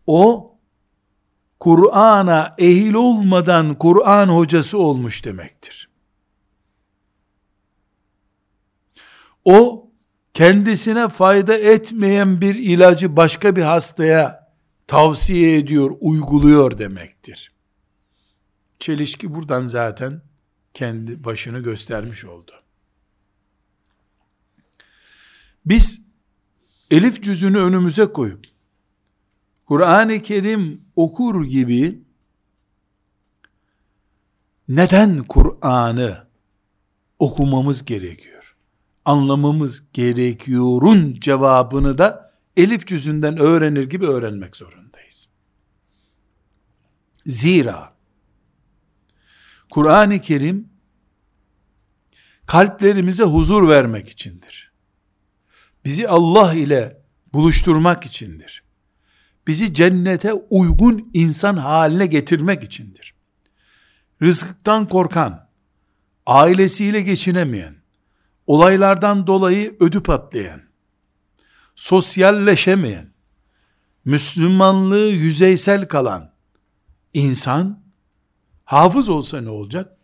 o 0.07 0.55
Kur'an'a 1.59 2.55
ehil 2.57 2.93
olmadan 2.93 3.75
Kur'an 3.79 4.27
hocası 4.27 4.77
olmuş 4.77 5.25
demektir. 5.25 5.89
O 9.45 9.89
kendisine 10.33 11.09
fayda 11.09 11.57
etmeyen 11.57 12.41
bir 12.41 12.55
ilacı 12.55 13.17
başka 13.17 13.55
bir 13.55 13.61
hastaya 13.61 14.38
tavsiye 14.89 15.57
ediyor, 15.57 15.91
uyguluyor 15.99 16.77
demektir. 16.77 17.51
Çelişki 18.79 19.35
buradan 19.35 19.67
zaten 19.67 20.21
kendi 20.73 21.23
başını 21.23 21.59
göstermiş 21.59 22.25
oldu. 22.25 22.51
Biz 25.65 26.01
elif 26.91 27.23
cüzünü 27.23 27.57
önümüze 27.57 28.05
koyup 28.05 28.45
Kur'an-ı 29.65 30.21
Kerim 30.21 30.81
okur 30.95 31.45
gibi 31.45 32.03
neden 34.69 35.23
Kur'an'ı 35.23 36.27
okumamız 37.19 37.85
gerekiyor? 37.85 38.55
Anlamamız 39.05 39.83
gerekiyorun 39.93 41.13
cevabını 41.19 41.97
da 41.97 42.28
elif 42.59 42.87
cüzünden 42.87 43.37
öğrenir 43.37 43.83
gibi 43.83 44.07
öğrenmek 44.07 44.55
zorundayız. 44.55 45.27
Zira 47.25 47.93
Kur'an-ı 49.69 50.19
Kerim 50.19 50.69
kalplerimize 52.45 53.23
huzur 53.23 53.69
vermek 53.69 54.09
içindir. 54.09 54.71
Bizi 55.85 56.07
Allah 56.07 56.53
ile 56.53 57.01
buluşturmak 57.33 58.05
içindir 58.05 58.69
bizi 59.49 59.73
cennete 59.73 60.33
uygun 60.33 61.09
insan 61.13 61.57
haline 61.57 62.05
getirmek 62.05 62.63
içindir. 62.63 63.13
Rızıktan 64.21 64.89
korkan, 64.89 65.49
ailesiyle 66.25 67.01
geçinemeyen, 67.01 67.75
olaylardan 68.47 69.27
dolayı 69.27 69.77
ödü 69.79 70.03
patlayan, 70.03 70.61
sosyalleşemeyen, 71.79 73.13
Müslümanlığı 74.05 75.07
yüzeysel 75.07 75.87
kalan 75.87 76.31
insan, 77.13 77.83
hafız 78.65 79.09
olsa 79.09 79.41
ne 79.41 79.49
olacak? 79.49 79.97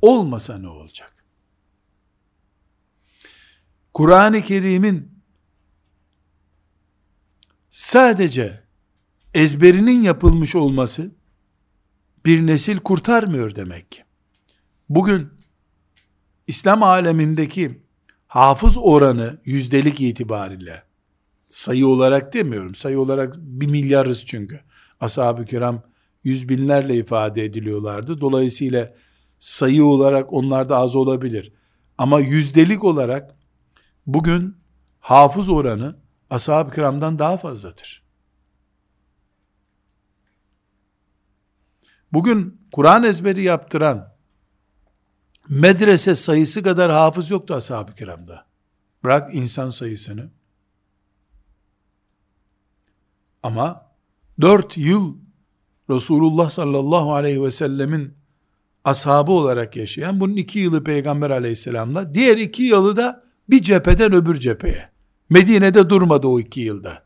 Olmasa 0.00 0.58
ne 0.58 0.68
olacak? 0.68 1.24
Kur'an-ı 3.94 4.42
Kerim'in 4.42 5.22
sadece 7.70 8.62
ezberinin 9.34 10.02
yapılmış 10.02 10.54
olması 10.54 11.10
bir 12.26 12.46
nesil 12.46 12.78
kurtarmıyor 12.78 13.56
demek 13.56 13.92
ki. 13.92 14.04
Bugün 14.88 15.28
İslam 16.46 16.82
alemindeki 16.82 17.82
hafız 18.26 18.78
oranı 18.78 19.40
yüzdelik 19.44 20.00
itibariyle 20.00 20.89
sayı 21.50 21.86
olarak 21.86 22.34
demiyorum. 22.34 22.74
Sayı 22.74 23.00
olarak 23.00 23.34
bir 23.36 23.66
milyarız 23.66 24.26
çünkü. 24.26 24.60
Ashab-ı 25.00 25.44
kiram 25.44 25.82
yüz 26.24 26.48
binlerle 26.48 26.96
ifade 26.96 27.44
ediliyorlardı. 27.44 28.20
Dolayısıyla 28.20 28.94
sayı 29.38 29.84
olarak 29.84 30.32
onlar 30.32 30.68
da 30.68 30.76
az 30.76 30.96
olabilir. 30.96 31.52
Ama 31.98 32.20
yüzdelik 32.20 32.84
olarak 32.84 33.34
bugün 34.06 34.56
hafız 35.00 35.48
oranı 35.48 35.96
ashab-ı 36.30 36.74
kiramdan 36.74 37.18
daha 37.18 37.36
fazladır. 37.36 38.02
Bugün 42.12 42.60
Kur'an 42.72 43.02
ezberi 43.02 43.42
yaptıran 43.42 44.16
medrese 45.48 46.14
sayısı 46.14 46.62
kadar 46.62 46.90
hafız 46.90 47.30
yoktu 47.30 47.54
ashab-ı 47.54 47.94
kiramda. 47.94 48.46
Bırak 49.04 49.34
insan 49.34 49.70
sayısını. 49.70 50.30
Ama 53.42 53.86
dört 54.40 54.76
yıl 54.76 55.16
Resulullah 55.90 56.50
sallallahu 56.50 57.14
aleyhi 57.14 57.42
ve 57.42 57.50
sellemin 57.50 58.14
ashabı 58.84 59.32
olarak 59.32 59.76
yaşayan, 59.76 60.20
bunun 60.20 60.36
iki 60.36 60.58
yılı 60.58 60.84
Peygamber 60.84 61.30
aleyhisselamla, 61.30 62.14
diğer 62.14 62.36
iki 62.36 62.62
yılı 62.62 62.96
da 62.96 63.24
bir 63.50 63.62
cepheden 63.62 64.12
öbür 64.12 64.40
cepheye. 64.40 64.90
Medine'de 65.30 65.90
durmadı 65.90 66.26
o 66.26 66.40
iki 66.40 66.60
yılda. 66.60 67.04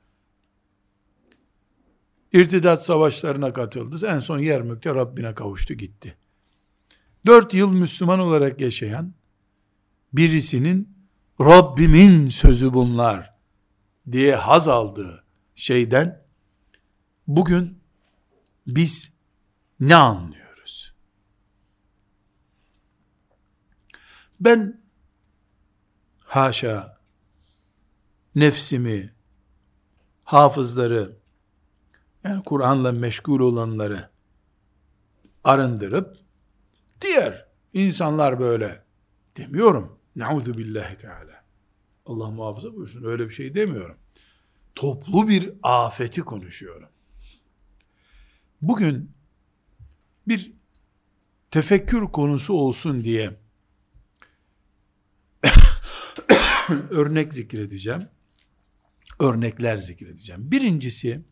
İrtidat 2.32 2.84
savaşlarına 2.84 3.52
katıldı. 3.52 4.06
En 4.06 4.20
son 4.20 4.38
Yermük'te 4.38 4.94
Rabbine 4.94 5.34
kavuştu 5.34 5.74
gitti. 5.74 6.16
Dört 7.26 7.54
yıl 7.54 7.72
Müslüman 7.72 8.18
olarak 8.18 8.60
yaşayan 8.60 9.14
birisinin 10.12 10.88
Rabbimin 11.40 12.28
sözü 12.28 12.74
bunlar 12.74 13.34
diye 14.12 14.36
haz 14.36 14.68
aldığı 14.68 15.24
şeyden 15.54 16.23
bugün 17.26 17.80
biz 18.66 19.12
ne 19.80 19.94
anlıyoruz? 19.94 20.94
Ben 24.40 24.80
haşa 26.24 26.98
nefsimi, 28.34 29.14
hafızları, 30.24 31.16
yani 32.24 32.42
Kur'an'la 32.44 32.92
meşgul 32.92 33.40
olanları 33.40 34.10
arındırıp, 35.44 36.18
diğer 37.00 37.48
insanlar 37.72 38.40
böyle 38.40 38.84
demiyorum. 39.36 39.98
Nauzu 40.16 40.58
billahi 40.58 40.96
teala. 40.96 41.44
Allah 42.06 42.30
muhafaza 42.30 42.74
buyursun 42.74 43.04
öyle 43.04 43.24
bir 43.24 43.34
şey 43.34 43.54
demiyorum. 43.54 43.96
Toplu 44.74 45.28
bir 45.28 45.52
afeti 45.62 46.20
konuşuyorum. 46.20 46.88
Bugün 48.68 49.12
bir 50.28 50.52
tefekkür 51.50 52.02
konusu 52.12 52.54
olsun 52.54 53.04
diye 53.04 53.36
örnek 56.90 57.34
zikredeceğim. 57.34 58.08
Örnekler 59.20 59.76
zikredeceğim. 59.76 60.50
Birincisi 60.50 61.22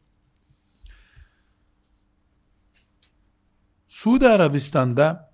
Suudi 3.88 4.28
Arabistan'da 4.28 5.32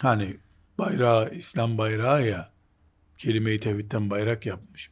hani 0.00 0.36
bayrağı 0.78 1.34
İslam 1.34 1.78
bayrağı 1.78 2.26
ya 2.26 2.52
kelime-i 3.18 3.60
tevhidden 3.60 4.10
bayrak 4.10 4.46
yapmış. 4.46 4.90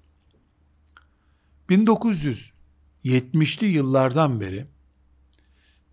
1970'li 3.04 3.66
yıllardan 3.66 4.40
beri 4.40 4.66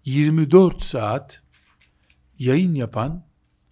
24 0.06 0.84
saat 0.84 1.42
yayın 2.40 2.76
yapan, 2.76 3.26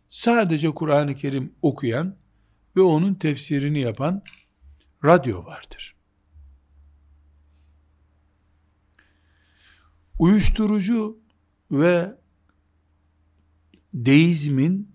sadece 0.07 0.69
Kur'an-ı 0.71 1.15
Kerim 1.15 1.53
okuyan 1.61 2.15
ve 2.75 2.81
onun 2.81 3.13
tefsirini 3.13 3.79
yapan 3.79 4.23
radyo 5.05 5.45
vardır. 5.45 5.95
Uyuşturucu 10.19 11.19
ve 11.71 12.17
deizmin 13.93 14.91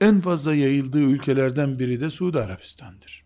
en 0.00 0.20
fazla 0.20 0.54
yayıldığı 0.54 1.02
ülkelerden 1.02 1.78
biri 1.78 2.00
de 2.00 2.10
Suudi 2.10 2.38
Arabistan'dır. 2.38 3.25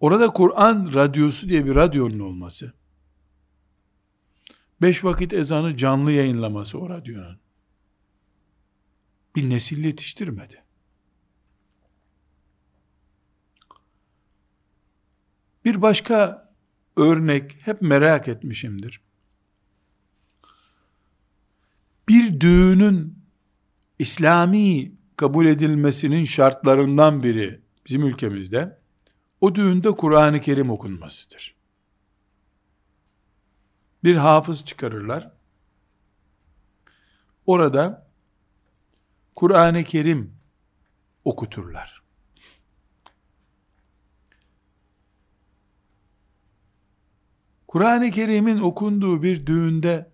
Orada 0.00 0.28
Kur'an 0.28 0.94
radyosu 0.94 1.48
diye 1.48 1.66
bir 1.66 1.74
radyonun 1.74 2.18
olması, 2.18 2.72
beş 4.82 5.04
vakit 5.04 5.32
ezanı 5.32 5.76
canlı 5.76 6.12
yayınlaması 6.12 6.78
o 6.78 6.90
radyonun, 6.90 7.38
bir 9.36 9.50
nesil 9.50 9.84
yetiştirmedi. 9.84 10.62
Bir 15.64 15.82
başka 15.82 16.48
örnek 16.96 17.56
hep 17.60 17.82
merak 17.82 18.28
etmişimdir. 18.28 19.00
Bir 22.08 22.40
düğünün 22.40 23.18
İslami 23.98 24.92
kabul 25.16 25.46
edilmesinin 25.46 26.24
şartlarından 26.24 27.22
biri 27.22 27.60
bizim 27.86 28.02
ülkemizde 28.02 28.78
o 29.40 29.54
düğünde 29.54 29.90
Kur'an-ı 29.90 30.40
Kerim 30.40 30.70
okunmasıdır. 30.70 31.54
Bir 34.04 34.16
hafız 34.16 34.64
çıkarırlar. 34.64 35.32
Orada 37.46 38.06
Kur'an-ı 39.36 39.84
Kerim 39.84 40.34
okuturlar. 41.24 42.02
Kur'an-ı 47.68 48.10
Kerim'in 48.10 48.58
okunduğu 48.58 49.22
bir 49.22 49.46
düğünde 49.46 50.10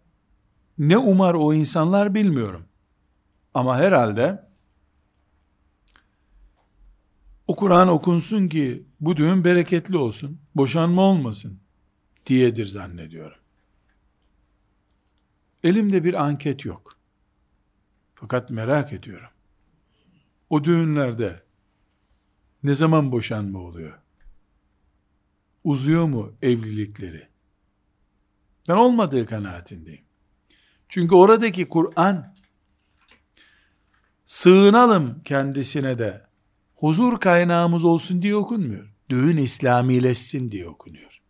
ne 0.78 0.98
umar 0.98 1.34
o 1.34 1.54
insanlar 1.54 2.14
bilmiyorum. 2.14 2.64
Ama 3.54 3.78
herhalde 3.78 4.48
o 7.46 7.56
Kur'an 7.56 7.88
okunsun 7.88 8.48
ki 8.48 8.86
bu 9.04 9.16
düğün 9.16 9.44
bereketli 9.44 9.96
olsun, 9.96 10.40
boşanma 10.54 11.02
olmasın 11.02 11.60
diyedir 12.26 12.66
zannediyorum. 12.66 13.38
Elimde 15.64 16.04
bir 16.04 16.14
anket 16.24 16.64
yok. 16.64 16.96
Fakat 18.14 18.50
merak 18.50 18.92
ediyorum. 18.92 19.28
O 20.50 20.64
düğünlerde 20.64 21.42
ne 22.62 22.74
zaman 22.74 23.12
boşanma 23.12 23.58
oluyor? 23.58 23.98
Uzuyor 25.64 26.04
mu 26.04 26.32
evlilikleri? 26.42 27.28
Ben 28.68 28.74
olmadığı 28.74 29.26
kanaatindeyim. 29.26 30.04
Çünkü 30.88 31.14
oradaki 31.14 31.68
Kur'an 31.68 32.34
sığınalım 34.24 35.22
kendisine 35.22 35.98
de 35.98 36.26
huzur 36.74 37.20
kaynağımız 37.20 37.84
olsun 37.84 38.22
diye 38.22 38.36
okunmuyor. 38.36 38.93
Düğün 39.10 39.36
İslamileşsin 39.36 40.50
diye 40.50 40.68
okunuyor. 40.68 41.22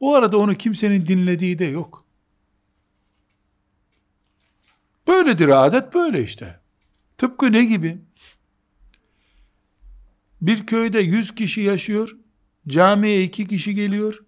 O 0.00 0.14
arada 0.14 0.38
onu 0.38 0.54
kimsenin 0.54 1.06
dinlediği 1.06 1.58
de 1.58 1.64
yok. 1.64 2.04
Böyledir 5.08 5.48
adet 5.48 5.94
böyle 5.94 6.22
işte. 6.22 6.60
Tıpkı 7.18 7.52
ne 7.52 7.64
gibi? 7.64 7.98
Bir 10.40 10.66
köyde 10.66 10.98
yüz 10.98 11.34
kişi 11.34 11.60
yaşıyor, 11.60 12.16
camiye 12.68 13.24
iki 13.24 13.46
kişi 13.46 13.74
geliyor, 13.74 14.24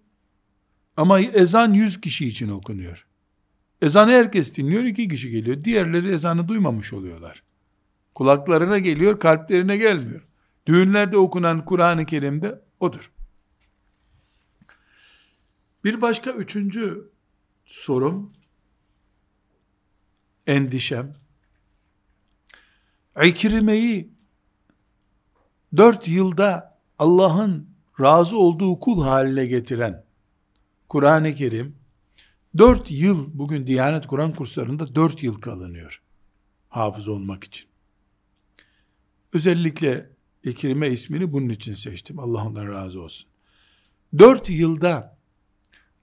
ama 0.97 1.19
ezan 1.19 1.73
yüz 1.73 2.01
kişi 2.01 2.27
için 2.27 2.49
okunuyor. 2.49 3.07
Ezanı 3.81 4.11
herkes 4.11 4.55
dinliyor, 4.55 4.83
iki 4.83 5.07
kişi 5.07 5.31
geliyor. 5.31 5.63
Diğerleri 5.63 6.11
ezanı 6.11 6.47
duymamış 6.47 6.93
oluyorlar. 6.93 7.43
Kulaklarına 8.15 8.79
geliyor, 8.79 9.19
kalplerine 9.19 9.77
gelmiyor. 9.77 10.28
Düğünlerde 10.69 11.17
okunan 11.17 11.65
Kur'an-ı 11.65 12.05
Kerim'de 12.05 12.61
odur. 12.79 13.11
Bir 15.83 16.01
başka 16.01 16.31
üçüncü 16.31 17.11
sorum, 17.65 18.33
endişem, 20.47 21.15
İkrime'yi 23.25 24.13
dört 25.77 26.07
yılda 26.07 26.79
Allah'ın 26.99 27.69
razı 28.01 28.37
olduğu 28.37 28.79
kul 28.79 29.03
haline 29.03 29.45
getiren 29.45 30.05
Kur'an-ı 30.89 31.35
Kerim 31.35 31.75
dört 32.57 32.91
yıl 32.91 33.29
bugün 33.33 33.67
Diyanet 33.67 34.07
Kur'an 34.07 34.33
kurslarında 34.33 34.95
dört 34.95 35.23
yıl 35.23 35.41
kalınıyor 35.41 36.01
hafız 36.69 37.07
olmak 37.07 37.43
için. 37.43 37.69
Özellikle 39.33 40.18
İkrime 40.43 40.87
ismini 40.87 41.33
bunun 41.33 41.49
için 41.49 41.73
seçtim. 41.73 42.19
Allah 42.19 42.45
ondan 42.45 42.71
razı 42.71 43.01
olsun. 43.01 43.27
Dört 44.19 44.49
yılda 44.49 45.17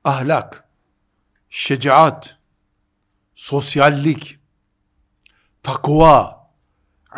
ahlak, 0.05 0.69
şecaat, 1.51 2.39
sosyallik, 3.35 4.39
takva, 5.63 6.51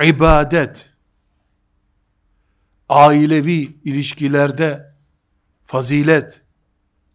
ibadet, 0.05 0.91
ailevi 2.89 3.81
ilişkilerde 3.85 4.95
fazilet, 5.67 6.43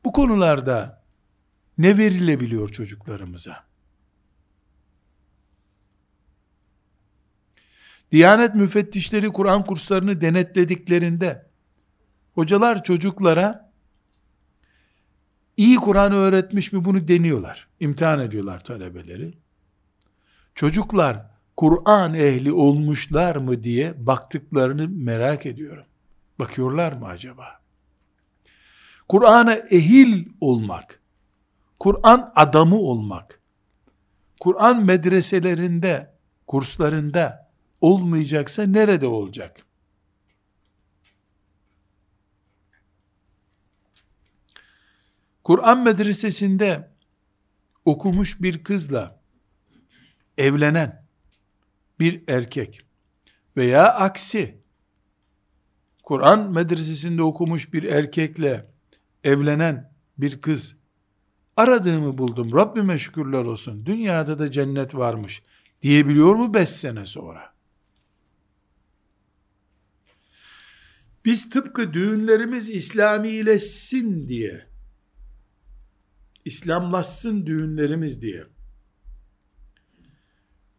bu 0.06 0.12
konularda 0.12 1.04
ne 1.78 1.98
verilebiliyor 1.98 2.70
çocuklarımıza? 2.70 3.73
Diyanet 8.14 8.56
müfettişleri 8.56 9.30
Kur'an 9.30 9.66
kurslarını 9.66 10.22
denetlediklerinde 10.22 11.46
hocalar 12.34 12.84
çocuklara 12.84 13.72
iyi 15.58 15.76
Kur'an 15.76 16.12
öğretmiş 16.12 16.74
mi 16.74 16.86
bunu 16.86 17.08
deniyorlar. 17.08 17.68
İmtihan 17.80 18.20
ediyorlar 18.20 18.64
talebeleri. 18.64 19.34
Çocuklar 20.56 21.26
Kur'an 21.58 22.14
ehli 22.14 22.52
olmuşlar 22.52 23.36
mı 23.36 23.64
diye 23.64 24.06
baktıklarını 24.06 24.90
merak 24.90 25.46
ediyorum. 25.46 25.86
Bakıyorlar 26.40 26.94
mı 26.94 27.06
acaba? 27.08 27.46
Kur'an'a 29.08 29.56
ehil 29.56 30.26
olmak, 30.42 31.02
Kur'an 31.80 32.32
adamı 32.36 32.76
olmak, 32.76 33.40
Kur'an 34.40 34.86
medreselerinde, 34.86 36.14
kurslarında 36.48 37.43
olmayacaksa 37.84 38.64
nerede 38.64 39.08
olacak? 39.08 39.66
Kur'an 45.44 45.84
medresesinde 45.84 46.92
okumuş 47.86 48.42
bir 48.42 48.64
kızla 48.64 49.22
evlenen 50.38 51.06
bir 52.00 52.24
erkek 52.28 52.82
veya 53.58 53.94
aksi 53.94 54.62
Kur'an 56.04 56.52
medresesinde 56.52 57.24
okumuş 57.24 57.74
bir 57.74 57.84
erkekle 57.84 58.72
evlenen 59.24 59.94
bir 60.18 60.42
kız 60.42 60.78
aradığımı 61.58 62.18
buldum 62.18 62.54
Rabbime 62.54 62.98
şükürler 62.98 63.44
olsun 63.44 63.86
dünyada 63.86 64.40
da 64.40 64.52
cennet 64.52 64.96
varmış 64.96 65.44
diyebiliyor 65.82 66.36
mu 66.36 66.54
beş 66.54 66.70
sene 66.70 67.06
sonra? 67.06 67.53
Biz 71.26 71.50
tıpkı 71.50 71.94
düğünlerimiz 71.94 72.70
İslamileşsin 72.70 74.28
diye 74.28 74.68
İslamlaşsın 76.46 77.46
düğünlerimiz 77.46 78.22
diye 78.22 78.44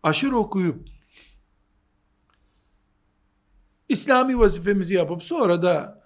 aşır 0.02 0.33
okuyup 0.33 0.88
İslami 3.88 4.38
vazifemizi 4.38 4.94
yapıp 4.94 5.22
sonra 5.22 5.62
da 5.62 6.02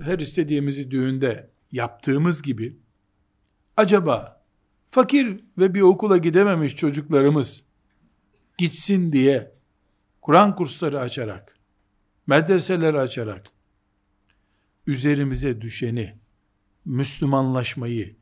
her 0.00 0.18
istediğimizi 0.18 0.90
düğünde 0.90 1.50
yaptığımız 1.72 2.42
gibi 2.42 2.78
acaba 3.76 4.44
fakir 4.90 5.40
ve 5.58 5.74
bir 5.74 5.80
okula 5.80 6.16
gidememiş 6.16 6.76
çocuklarımız 6.76 7.62
gitsin 8.58 9.12
diye 9.12 9.52
Kur'an 10.22 10.56
kursları 10.56 11.00
açarak 11.00 11.55
medreseleri 12.26 12.98
açarak 12.98 13.50
üzerimize 14.86 15.60
düşeni 15.60 16.18
Müslümanlaşmayı 16.84 18.16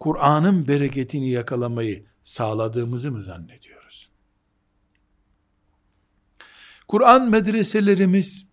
Kur'an'ın 0.00 0.68
bereketini 0.68 1.30
yakalamayı 1.30 2.06
sağladığımızı 2.22 3.12
mı 3.12 3.22
zannediyoruz? 3.22 4.10
Kur'an 6.88 7.30
medreselerimiz, 7.30 8.46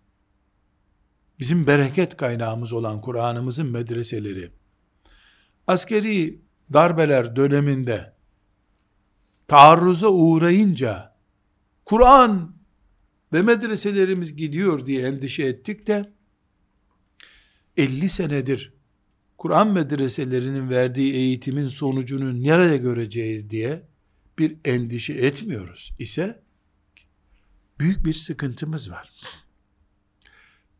bizim 1.38 1.66
bereket 1.66 2.16
kaynağımız 2.16 2.72
olan 2.72 3.00
Kur'an'ımızın 3.00 3.66
medreseleri, 3.66 4.50
askeri 5.66 6.40
darbeler 6.72 7.36
döneminde 7.36 8.14
taarruza 9.48 10.08
uğrayınca, 10.08 11.14
Kur'an 11.84 12.54
ve 13.34 13.42
medreselerimiz 13.42 14.36
gidiyor 14.36 14.86
diye 14.86 15.06
endişe 15.06 15.42
ettik 15.42 15.86
de, 15.86 16.12
50 17.76 18.08
senedir 18.08 18.72
Kur'an 19.38 19.72
medreselerinin 19.72 20.70
verdiği 20.70 21.14
eğitimin 21.14 21.68
sonucunu 21.68 22.42
nerede 22.42 22.76
göreceğiz 22.76 23.50
diye 23.50 23.82
bir 24.38 24.56
endişe 24.64 25.12
etmiyoruz 25.12 25.92
ise 25.98 26.42
büyük 27.80 28.04
bir 28.04 28.14
sıkıntımız 28.14 28.90
var. 28.90 29.12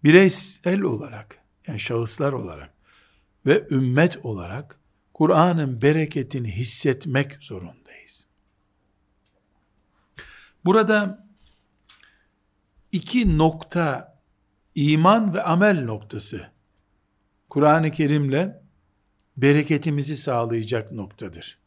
Bireysel 0.04 0.80
olarak 0.80 1.38
yani 1.66 1.80
şahıslar 1.80 2.32
olarak 2.32 2.74
ve 3.46 3.66
ümmet 3.70 4.18
olarak 4.24 4.80
Kur'an'ın 5.14 5.82
bereketini 5.82 6.52
hissetmek 6.52 7.36
zorundayız. 7.40 8.26
Burada 10.64 11.23
iki 12.94 13.38
nokta 13.38 14.18
iman 14.74 15.34
ve 15.34 15.42
amel 15.42 15.84
noktası 15.84 16.50
Kur'an-ı 17.48 17.90
Kerim'le 17.90 18.54
bereketimizi 19.36 20.16
sağlayacak 20.16 20.92
noktadır. 20.92 21.58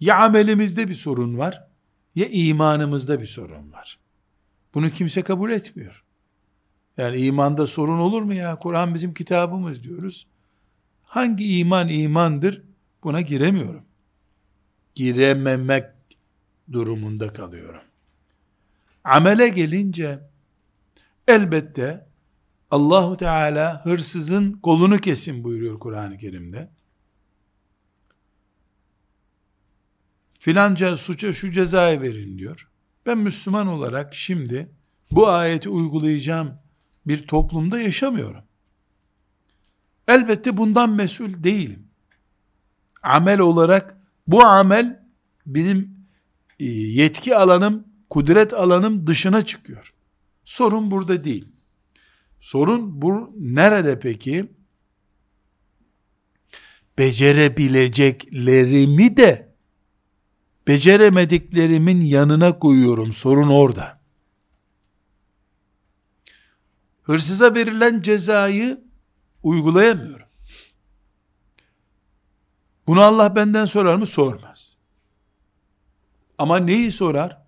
Ya 0.00 0.18
amelimizde 0.18 0.88
bir 0.88 0.94
sorun 0.94 1.38
var, 1.38 1.68
ya 2.14 2.26
imanımızda 2.30 3.20
bir 3.20 3.26
sorun 3.26 3.72
var. 3.72 3.98
Bunu 4.74 4.90
kimse 4.90 5.22
kabul 5.22 5.50
etmiyor. 5.50 6.04
Yani 6.96 7.16
imanda 7.16 7.66
sorun 7.66 7.98
olur 7.98 8.22
mu 8.22 8.34
ya? 8.34 8.58
Kur'an 8.58 8.94
bizim 8.94 9.14
kitabımız 9.14 9.82
diyoruz. 9.82 10.26
Hangi 11.02 11.58
iman 11.58 11.88
imandır? 11.88 12.62
Buna 13.04 13.20
giremiyorum. 13.20 13.84
Girememek 14.94 15.84
durumunda 16.72 17.32
kalıyorum. 17.32 17.82
Amele 19.04 19.48
gelince 19.48 20.20
elbette 21.28 22.06
Allahu 22.70 23.16
Teala 23.16 23.84
hırsızın 23.84 24.52
kolunu 24.52 24.98
kesin 24.98 25.44
buyuruyor 25.44 25.78
Kur'an-ı 25.78 26.16
Kerim'de. 26.16 26.70
Filanca 30.38 30.96
suça 30.96 31.32
şu 31.32 31.50
cezayı 31.52 32.00
verin 32.00 32.38
diyor. 32.38 32.68
Ben 33.06 33.18
Müslüman 33.18 33.66
olarak 33.66 34.14
şimdi 34.14 34.70
bu 35.10 35.28
ayeti 35.28 35.68
uygulayacağım 35.68 36.58
bir 37.06 37.26
toplumda 37.26 37.80
yaşamıyorum. 37.80 38.44
Elbette 40.08 40.56
bundan 40.56 40.90
mesul 40.90 41.44
değilim. 41.44 41.86
Amel 43.02 43.40
olarak 43.40 43.96
bu 44.26 44.44
amel 44.44 45.06
benim 45.46 46.06
e, 46.60 46.64
yetki 46.64 47.36
alanım, 47.36 47.84
kudret 48.12 48.54
alanım 48.54 49.06
dışına 49.06 49.44
çıkıyor. 49.44 49.94
Sorun 50.44 50.90
burada 50.90 51.24
değil. 51.24 51.48
Sorun 52.40 53.02
bu 53.02 53.34
nerede 53.38 53.98
peki? 53.98 54.52
Becerebileceklerimi 56.98 59.16
de 59.16 59.54
beceremediklerimin 60.66 62.00
yanına 62.00 62.58
koyuyorum. 62.58 63.12
Sorun 63.12 63.48
orada. 63.48 64.00
Hırsıza 67.02 67.54
verilen 67.54 68.02
cezayı 68.02 68.84
uygulayamıyorum. 69.42 70.26
Bunu 72.86 73.00
Allah 73.00 73.36
benden 73.36 73.64
sorar 73.64 73.96
mı? 73.96 74.06
Sormaz. 74.06 74.76
Ama 76.38 76.58
neyi 76.58 76.92
sorar? 76.92 77.41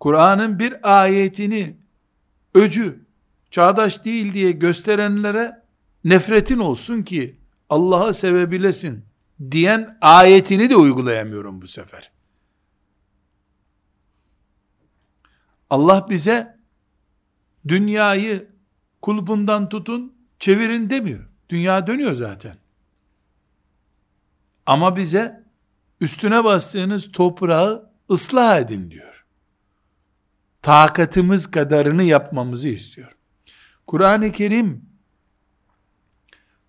Kur'an'ın 0.00 0.58
bir 0.58 1.00
ayetini 1.00 1.76
öcü, 2.54 3.04
çağdaş 3.50 4.04
değil 4.04 4.34
diye 4.34 4.52
gösterenlere 4.52 5.62
nefretin 6.04 6.58
olsun 6.58 7.02
ki 7.02 7.36
Allah'a 7.68 8.12
sevebilesin 8.12 9.04
diyen 9.50 9.98
ayetini 10.00 10.70
de 10.70 10.76
uygulayamıyorum 10.76 11.62
bu 11.62 11.68
sefer. 11.68 12.10
Allah 15.70 16.06
bize 16.10 16.58
dünyayı 17.68 18.48
kulbundan 19.02 19.68
tutun, 19.68 20.14
çevirin 20.38 20.90
demiyor. 20.90 21.28
Dünya 21.48 21.86
dönüyor 21.86 22.12
zaten. 22.12 22.56
Ama 24.66 24.96
bize 24.96 25.44
üstüne 26.00 26.44
bastığınız 26.44 27.12
toprağı 27.12 27.90
ıslah 28.10 28.58
edin 28.58 28.90
diyor. 28.90 29.19
Takatımız 30.62 31.50
kadarını 31.50 32.02
yapmamızı 32.02 32.68
istiyor. 32.68 33.16
Kur'an-ı 33.86 34.32
Kerim 34.32 34.84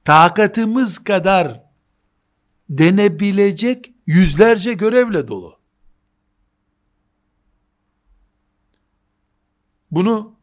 takatımız 0.05 1.03
kadar 1.03 1.63
denebilecek 2.69 3.91
yüzlerce 4.05 4.73
görevle 4.73 5.27
dolu. 5.27 5.59
Bunu 9.91 10.35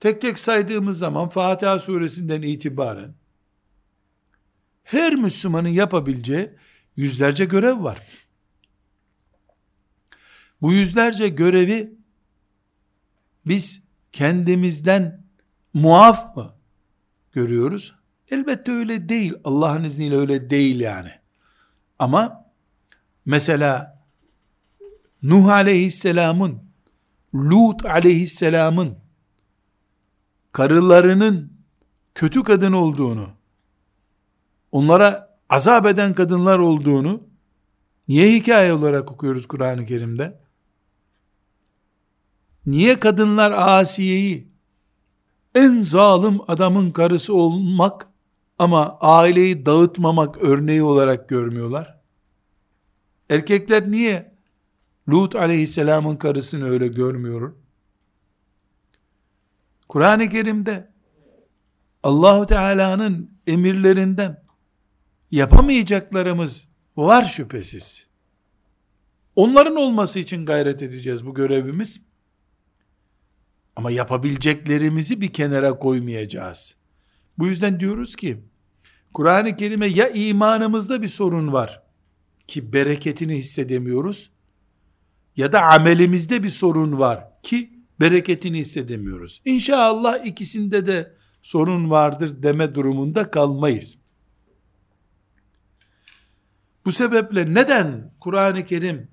tek 0.00 0.20
tek 0.20 0.38
saydığımız 0.38 0.98
zaman 0.98 1.28
Fatiha 1.28 1.78
suresinden 1.78 2.42
itibaren 2.42 3.14
her 4.82 5.14
Müslümanın 5.14 5.68
yapabileceği 5.68 6.50
yüzlerce 6.96 7.44
görev 7.44 7.82
var. 7.82 8.06
Bu 10.62 10.72
yüzlerce 10.72 11.28
görevi 11.28 11.92
biz 13.46 13.82
kendimizden 14.12 15.22
muaf 15.74 16.36
mı 16.36 16.54
görüyoruz? 17.32 17.94
Elbette 18.30 18.72
öyle 18.72 19.08
değil. 19.08 19.34
Allah'ın 19.44 19.84
izniyle 19.84 20.16
öyle 20.16 20.50
değil 20.50 20.80
yani. 20.80 21.10
Ama 21.98 22.50
mesela 23.26 23.98
Nuh 25.22 25.48
aleyhisselamın, 25.48 26.62
Lut 27.34 27.86
aleyhisselamın 27.86 28.98
karılarının 30.52 31.52
kötü 32.14 32.42
kadın 32.42 32.72
olduğunu, 32.72 33.28
onlara 34.72 35.38
azap 35.48 35.86
eden 35.86 36.14
kadınlar 36.14 36.58
olduğunu 36.58 37.22
niye 38.08 38.32
hikaye 38.34 38.72
olarak 38.72 39.12
okuyoruz 39.12 39.46
Kur'an-ı 39.46 39.86
Kerim'de? 39.86 40.47
Niye 42.68 43.00
kadınlar 43.00 43.52
Asiye'yi 43.56 44.48
en 45.54 45.80
zalim 45.80 46.40
adamın 46.48 46.90
karısı 46.90 47.34
olmak 47.34 48.06
ama 48.58 48.98
aileyi 49.00 49.66
dağıtmamak 49.66 50.42
örneği 50.42 50.82
olarak 50.82 51.28
görmüyorlar? 51.28 52.00
Erkekler 53.30 53.90
niye 53.90 54.34
Lut 55.08 55.36
aleyhisselamın 55.36 56.16
karısını 56.16 56.64
öyle 56.64 56.88
görmüyor? 56.88 57.54
Kur'an-ı 59.88 60.28
Kerim'de 60.28 60.92
Allahu 62.02 62.46
Teala'nın 62.46 63.30
emirlerinden 63.46 64.42
yapamayacaklarımız 65.30 66.68
var 66.96 67.24
şüphesiz. 67.24 68.06
Onların 69.36 69.76
olması 69.76 70.18
için 70.18 70.46
gayret 70.46 70.82
edeceğiz 70.82 71.26
bu 71.26 71.34
görevimiz. 71.34 72.07
Ama 73.78 73.90
yapabileceklerimizi 73.90 75.20
bir 75.20 75.28
kenara 75.28 75.78
koymayacağız. 75.78 76.74
Bu 77.38 77.46
yüzden 77.46 77.80
diyoruz 77.80 78.16
ki 78.16 78.40
Kur'an-ı 79.14 79.56
Kerim'e 79.56 79.86
ya 79.86 80.08
imanımızda 80.08 81.02
bir 81.02 81.08
sorun 81.08 81.52
var 81.52 81.82
ki 82.46 82.72
bereketini 82.72 83.36
hissedemiyoruz 83.36 84.30
ya 85.36 85.52
da 85.52 85.62
amelimizde 85.62 86.42
bir 86.42 86.48
sorun 86.48 86.98
var 86.98 87.28
ki 87.42 87.70
bereketini 88.00 88.58
hissedemiyoruz. 88.58 89.42
İnşallah 89.44 90.26
ikisinde 90.26 90.86
de 90.86 91.12
sorun 91.42 91.90
vardır 91.90 92.42
deme 92.42 92.74
durumunda 92.74 93.30
kalmayız. 93.30 93.98
Bu 96.84 96.92
sebeple 96.92 97.54
neden 97.54 98.12
Kur'an-ı 98.20 98.64
Kerim 98.64 99.08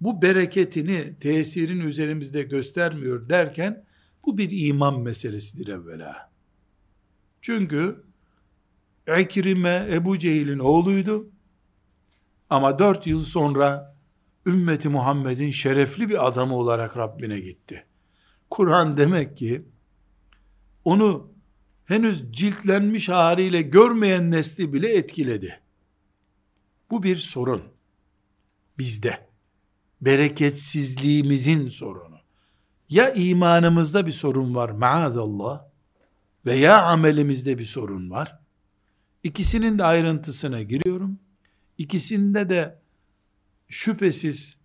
bu 0.00 0.22
bereketini, 0.22 1.18
tesirini 1.20 1.82
üzerimizde 1.82 2.42
göstermiyor 2.42 3.28
derken 3.28 3.84
bu 4.24 4.38
bir 4.38 4.66
iman 4.66 5.00
meselesidir 5.00 5.68
evvela. 5.68 6.32
Çünkü 7.40 8.04
Ekrime 9.06 9.88
Ebu 9.90 10.18
Cehil'in 10.18 10.58
oğluydu. 10.58 11.30
Ama 12.50 12.78
dört 12.78 13.06
yıl 13.06 13.24
sonra 13.24 13.96
ümmeti 14.46 14.88
Muhammed'in 14.88 15.50
şerefli 15.50 16.08
bir 16.08 16.26
adamı 16.26 16.56
olarak 16.56 16.96
Rabbine 16.96 17.40
gitti. 17.40 17.86
Kur'an 18.50 18.96
demek 18.96 19.36
ki 19.36 19.68
onu 20.84 21.32
henüz 21.84 22.32
ciltlenmiş 22.32 23.08
haliyle 23.08 23.62
görmeyen 23.62 24.30
nesli 24.30 24.72
bile 24.72 24.96
etkiledi. 24.96 25.60
Bu 26.90 27.02
bir 27.02 27.16
sorun. 27.16 27.62
Bizde. 28.78 29.28
Bereketsizliğimizin 30.00 31.68
sorunu. 31.68 32.11
Ya 32.92 33.12
imanımızda 33.12 34.06
bir 34.06 34.12
sorun 34.12 34.54
var 34.54 34.70
maazallah 34.70 35.64
veya 36.46 36.82
amelimizde 36.82 37.58
bir 37.58 37.64
sorun 37.64 38.10
var. 38.10 38.38
İkisinin 39.22 39.78
de 39.78 39.84
ayrıntısına 39.84 40.62
giriyorum. 40.62 41.18
İkisinde 41.78 42.48
de 42.48 42.78
şüphesiz 43.68 44.56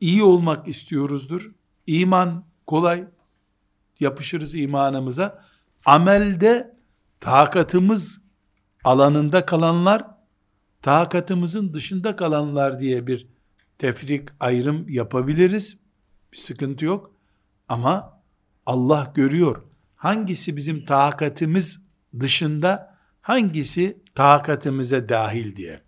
iyi 0.00 0.22
olmak 0.22 0.68
istiyoruzdur. 0.68 1.50
İman 1.86 2.44
kolay, 2.66 3.04
yapışırız 4.00 4.54
imanımıza. 4.54 5.44
Amelde 5.84 6.76
takatımız 7.20 8.20
alanında 8.84 9.46
kalanlar, 9.46 10.04
takatımızın 10.82 11.74
dışında 11.74 12.16
kalanlar 12.16 12.80
diye 12.80 13.06
bir 13.06 13.26
tefrik 13.78 14.28
ayrım 14.40 14.88
yapabiliriz. 14.88 15.78
Bir 16.32 16.38
sıkıntı 16.38 16.84
yok. 16.84 17.15
Ama 17.68 18.22
Allah 18.66 19.12
görüyor. 19.14 19.62
Hangisi 19.96 20.56
bizim 20.56 20.84
takatimiz 20.84 21.80
dışında, 22.20 22.98
hangisi 23.20 24.02
takatimize 24.14 25.08
dahil 25.08 25.56
diye. 25.56 25.82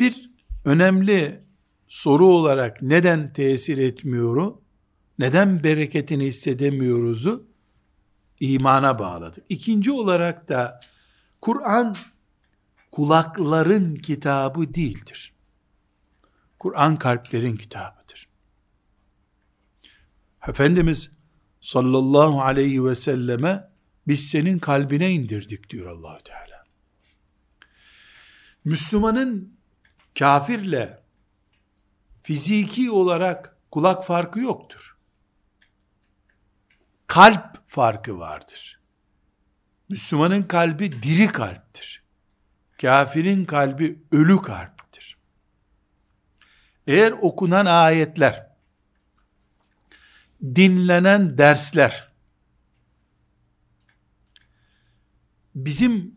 Bir 0.00 0.30
önemli 0.64 1.44
soru 1.88 2.26
olarak 2.26 2.82
neden 2.82 3.32
tesir 3.32 3.78
etmiyoru, 3.78 4.62
neden 5.18 5.64
bereketini 5.64 6.24
hissedemiyoruzu 6.24 7.46
imana 8.40 8.98
bağladık. 8.98 9.44
İkinci 9.48 9.92
olarak 9.92 10.48
da 10.48 10.80
Kur'an 11.40 11.96
kulakların 12.90 13.96
kitabı 13.96 14.74
değildir. 14.74 15.32
Kur'an 16.58 16.98
kalplerin 16.98 17.56
kitabıdır. 17.56 18.01
Efendimiz 20.48 21.10
sallallahu 21.60 22.42
aleyhi 22.42 22.84
ve 22.84 22.94
selleme 22.94 23.70
biz 24.06 24.28
senin 24.28 24.58
kalbine 24.58 25.10
indirdik 25.10 25.70
diyor 25.70 25.86
allah 25.86 26.18
Teala. 26.18 26.64
Müslümanın 28.64 29.58
kafirle 30.18 31.02
fiziki 32.22 32.90
olarak 32.90 33.56
kulak 33.70 34.06
farkı 34.06 34.40
yoktur. 34.40 34.96
Kalp 37.06 37.68
farkı 37.68 38.18
vardır. 38.18 38.80
Müslümanın 39.88 40.42
kalbi 40.42 41.02
diri 41.02 41.26
kalptir. 41.26 42.02
Kafirin 42.80 43.44
kalbi 43.44 44.02
ölü 44.12 44.36
kalptir. 44.36 45.16
Eğer 46.86 47.12
okunan 47.12 47.66
ayetler, 47.66 48.51
dinlenen 50.42 51.38
dersler, 51.38 52.12
bizim 55.54 56.14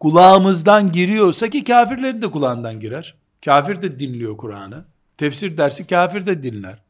kulağımızdan 0.00 0.92
giriyorsa 0.92 1.50
ki 1.50 1.64
kafirlerin 1.64 2.22
de 2.22 2.30
kulağından 2.30 2.80
girer. 2.80 3.14
Kafir 3.44 3.82
de 3.82 3.98
dinliyor 4.00 4.36
Kur'an'ı. 4.36 4.84
Tefsir 5.16 5.56
dersi 5.56 5.86
kafir 5.86 6.26
de 6.26 6.42
dinler. 6.42 6.82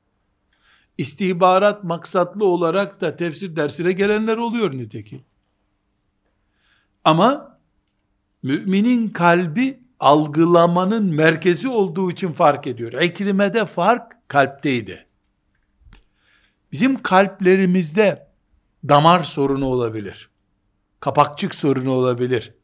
İstihbarat 0.99 1.85
maksatlı 1.85 2.45
olarak 2.45 3.01
da 3.01 3.17
tefsir 3.17 3.57
dersine 3.57 3.93
gelenler 3.93 4.37
oluyor 4.37 4.73
nitekim. 4.73 5.25
Ama 7.05 7.59
müminin 8.43 9.09
kalbi 9.09 9.81
algılamanın 10.01 11.14
merkezi 11.14 11.69
olduğu 11.69 12.11
için 12.11 12.33
fark 12.33 12.67
ediyor. 12.67 12.93
Ekrimede 12.93 13.67
fark 13.67 14.29
kalpteydi. 14.29 15.04
Bizim 16.75 17.03
kalplerimizde 17.03 18.29
damar 18.89 19.23
sorunu 19.23 19.67
olabilir. 19.67 20.31
Kapakçık 21.01 21.55
sorunu 21.55 21.90
olabilir. 21.90 22.55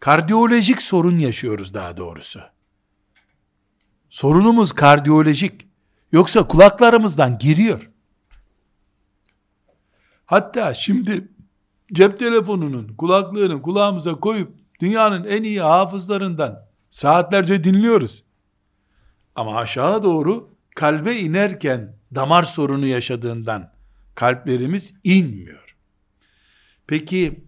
Kardiyolojik 0.00 0.82
sorun 0.82 1.18
yaşıyoruz 1.18 1.74
daha 1.74 1.96
doğrusu. 1.96 2.40
Sorunumuz 4.10 4.72
kardiyolojik. 4.72 5.66
Yoksa 6.12 6.48
kulaklarımızdan 6.48 7.38
giriyor. 7.38 7.90
Hatta 10.26 10.74
şimdi 10.74 11.28
cep 11.92 12.18
telefonunun 12.18 12.88
kulaklığını 12.88 13.62
kulağımıza 13.62 14.14
koyup 14.14 14.58
dünyanın 14.80 15.24
en 15.24 15.42
iyi 15.42 15.60
hafızlarından 15.60 16.68
saatlerce 16.90 17.64
dinliyoruz. 17.64 18.24
Ama 19.34 19.58
aşağı 19.58 20.04
doğru 20.04 20.55
kalbe 20.76 21.16
inerken 21.16 21.96
damar 22.14 22.42
sorunu 22.42 22.86
yaşadığından 22.86 23.72
kalplerimiz 24.14 24.94
inmiyor. 25.04 25.76
Peki 26.86 27.44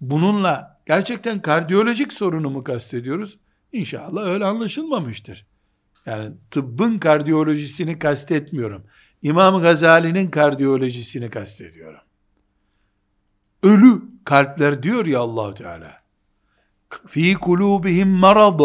bununla 0.00 0.80
gerçekten 0.86 1.42
kardiyolojik 1.42 2.12
sorunu 2.12 2.50
mu 2.50 2.64
kastediyoruz? 2.64 3.38
İnşallah 3.72 4.26
öyle 4.26 4.44
anlaşılmamıştır. 4.44 5.46
Yani 6.06 6.30
tıbbın 6.50 6.98
kardiyolojisini 6.98 7.98
kastetmiyorum. 7.98 8.84
İmam 9.22 9.62
Gazali'nin 9.62 10.30
kardiyolojisini 10.30 11.30
kastediyorum. 11.30 12.00
Ölü 13.62 14.02
kalpler 14.24 14.82
diyor 14.82 15.06
ya 15.06 15.20
allah 15.20 15.54
Teala. 15.54 16.00
fi 17.06 17.34
kulubihim 17.34 18.08
marad 18.08 18.60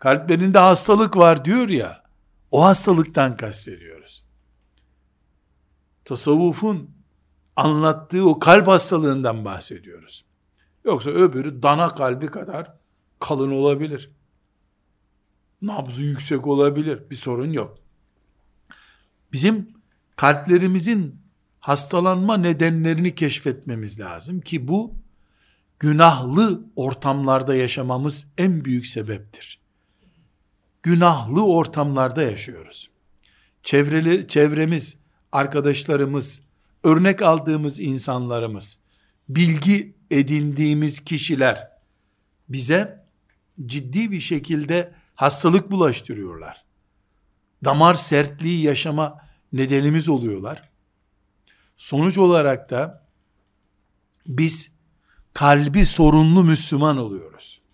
kalplerinde 0.00 0.58
hastalık 0.58 1.16
var 1.16 1.44
diyor 1.44 1.68
ya 1.68 2.05
o 2.50 2.64
hastalıktan 2.64 3.36
kastediyoruz. 3.36 4.24
Tasavvufun 6.04 6.90
anlattığı 7.56 8.28
o 8.28 8.38
kalp 8.38 8.68
hastalığından 8.68 9.44
bahsediyoruz. 9.44 10.24
Yoksa 10.84 11.10
öbürü 11.10 11.62
dana 11.62 11.88
kalbi 11.88 12.26
kadar 12.26 12.76
kalın 13.18 13.50
olabilir. 13.50 14.10
Nabzı 15.62 16.02
yüksek 16.02 16.46
olabilir. 16.46 17.10
Bir 17.10 17.16
sorun 17.16 17.52
yok. 17.52 17.78
Bizim 19.32 19.68
kalplerimizin 20.16 21.22
hastalanma 21.60 22.36
nedenlerini 22.36 23.14
keşfetmemiz 23.14 24.00
lazım 24.00 24.40
ki 24.40 24.68
bu 24.68 24.94
günahlı 25.78 26.64
ortamlarda 26.76 27.54
yaşamamız 27.54 28.26
en 28.38 28.64
büyük 28.64 28.86
sebeptir. 28.86 29.65
Günahlı 30.86 31.46
ortamlarda 31.46 32.22
yaşıyoruz. 32.22 32.90
Çevreleri, 33.62 34.28
çevremiz, 34.28 34.98
arkadaşlarımız, 35.32 36.42
örnek 36.84 37.22
aldığımız 37.22 37.80
insanlarımız, 37.80 38.78
bilgi 39.28 39.94
edindiğimiz 40.10 41.04
kişiler 41.04 41.70
bize 42.48 43.06
ciddi 43.66 44.10
bir 44.10 44.20
şekilde 44.20 44.94
hastalık 45.14 45.70
bulaştırıyorlar. 45.70 46.64
Damar 47.64 47.94
sertliği 47.94 48.62
yaşama 48.62 49.18
nedenimiz 49.52 50.08
oluyorlar. 50.08 50.70
Sonuç 51.76 52.18
olarak 52.18 52.70
da 52.70 53.06
biz 54.26 54.70
kalbi 55.32 55.86
sorunlu 55.86 56.44
Müslüman 56.44 56.96
oluyoruz. 56.96 57.65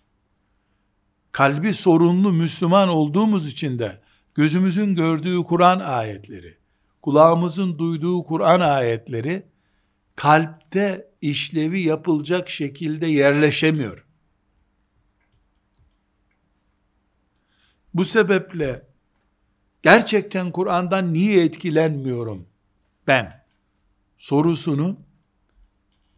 Kalbi 1.33 1.73
sorunlu 1.73 2.31
Müslüman 2.31 2.89
olduğumuz 2.89 3.47
için 3.47 3.79
de 3.79 4.01
gözümüzün 4.35 4.95
gördüğü 4.95 5.43
Kur'an 5.43 5.79
ayetleri, 5.79 6.57
kulağımızın 7.01 7.77
duyduğu 7.77 8.23
Kur'an 8.23 8.59
ayetleri 8.59 9.43
kalpte 10.15 11.11
işlevi 11.21 11.79
yapılacak 11.79 12.49
şekilde 12.49 13.07
yerleşemiyor. 13.07 14.05
Bu 17.93 18.05
sebeple 18.05 18.87
gerçekten 19.83 20.51
Kur'an'dan 20.51 21.13
niye 21.13 21.43
etkilenmiyorum 21.43 22.47
ben 23.07 23.45
sorusunu 24.17 24.99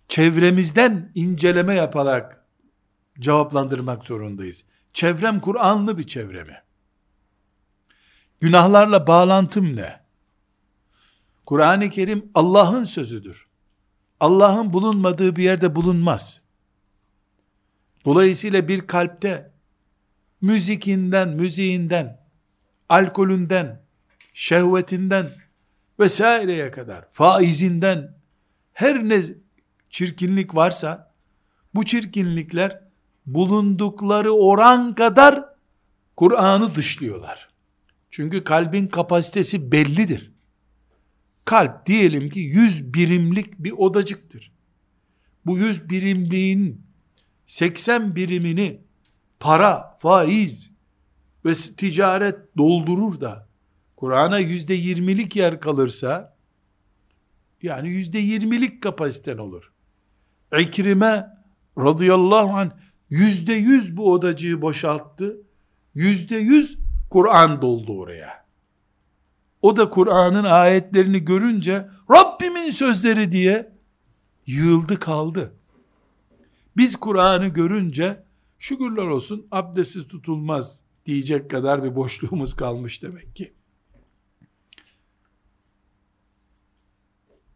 çevremizden 0.07 1.11
inceleme 1.15 1.75
yaparak 1.75 2.45
cevaplandırmak 3.19 4.05
zorundayız. 4.05 4.65
Çevrem 4.95 5.39
Kur'anlı 5.41 5.97
bir 5.97 6.07
çevre 6.07 6.43
mi? 6.43 6.61
Günahlarla 8.39 9.07
bağlantım 9.07 9.75
ne? 9.75 9.99
Kur'an-ı 11.45 11.89
Kerim 11.89 12.31
Allah'ın 12.35 12.83
sözüdür. 12.83 13.47
Allah'ın 14.19 14.73
bulunmadığı 14.73 15.35
bir 15.35 15.43
yerde 15.43 15.75
bulunmaz. 15.75 16.41
Dolayısıyla 18.05 18.67
bir 18.67 18.87
kalpte 18.87 19.51
müzikinden, 20.41 21.29
müziğinden, 21.29 22.19
alkolünden, 22.89 23.81
şehvetinden 24.33 25.29
vesaireye 25.99 26.71
kadar, 26.71 27.05
faizinden 27.11 28.17
her 28.73 29.09
ne 29.09 29.21
çirkinlik 29.89 30.55
varsa 30.55 31.13
bu 31.73 31.85
çirkinlikler 31.85 32.84
bulundukları 33.25 34.31
oran 34.31 34.95
kadar 34.95 35.45
Kur'an'ı 36.15 36.75
dışlıyorlar. 36.75 37.49
Çünkü 38.09 38.43
kalbin 38.43 38.87
kapasitesi 38.87 39.71
bellidir. 39.71 40.31
Kalp 41.45 41.85
diyelim 41.85 42.29
ki 42.29 42.39
100 42.39 42.93
birimlik 42.93 43.59
bir 43.59 43.71
odacıktır. 43.71 44.51
Bu 45.45 45.57
100 45.57 45.89
birimliğin 45.89 46.85
80 47.45 48.15
birimini 48.15 48.81
para, 49.39 49.97
faiz 49.99 50.71
ve 51.45 51.53
ticaret 51.53 52.57
doldurur 52.57 53.21
da 53.21 53.47
Kur'an'a 53.95 54.39
yüzde 54.39 54.73
yirmilik 54.73 55.35
yer 55.35 55.59
kalırsa 55.59 56.37
yani 57.61 57.89
yüzde 57.89 58.19
yirmilik 58.19 58.83
kapasiten 58.83 59.37
olur. 59.37 59.71
İkrime 60.59 61.27
radıyallahu 61.77 62.49
anh 62.53 62.71
yüzde 63.15 63.53
yüz 63.53 63.97
bu 63.97 64.11
odacığı 64.11 64.61
boşalttı. 64.61 65.41
Yüzde 65.93 66.35
yüz 66.35 66.77
Kur'an 67.09 67.61
doldu 67.61 67.99
oraya. 67.99 68.45
O 69.61 69.77
da 69.77 69.89
Kur'an'ın 69.89 70.43
ayetlerini 70.43 71.19
görünce 71.25 71.89
Rabbimin 72.11 72.69
sözleri 72.69 73.31
diye 73.31 73.71
yığıldı 74.45 74.99
kaldı. 74.99 75.53
Biz 76.77 76.95
Kur'an'ı 76.95 77.47
görünce 77.47 78.23
şükürler 78.59 79.05
olsun 79.05 79.47
abdestsiz 79.51 80.07
tutulmaz 80.07 80.83
diyecek 81.05 81.51
kadar 81.51 81.83
bir 81.83 81.95
boşluğumuz 81.95 82.53
kalmış 82.53 83.03
demek 83.03 83.35
ki. 83.35 83.53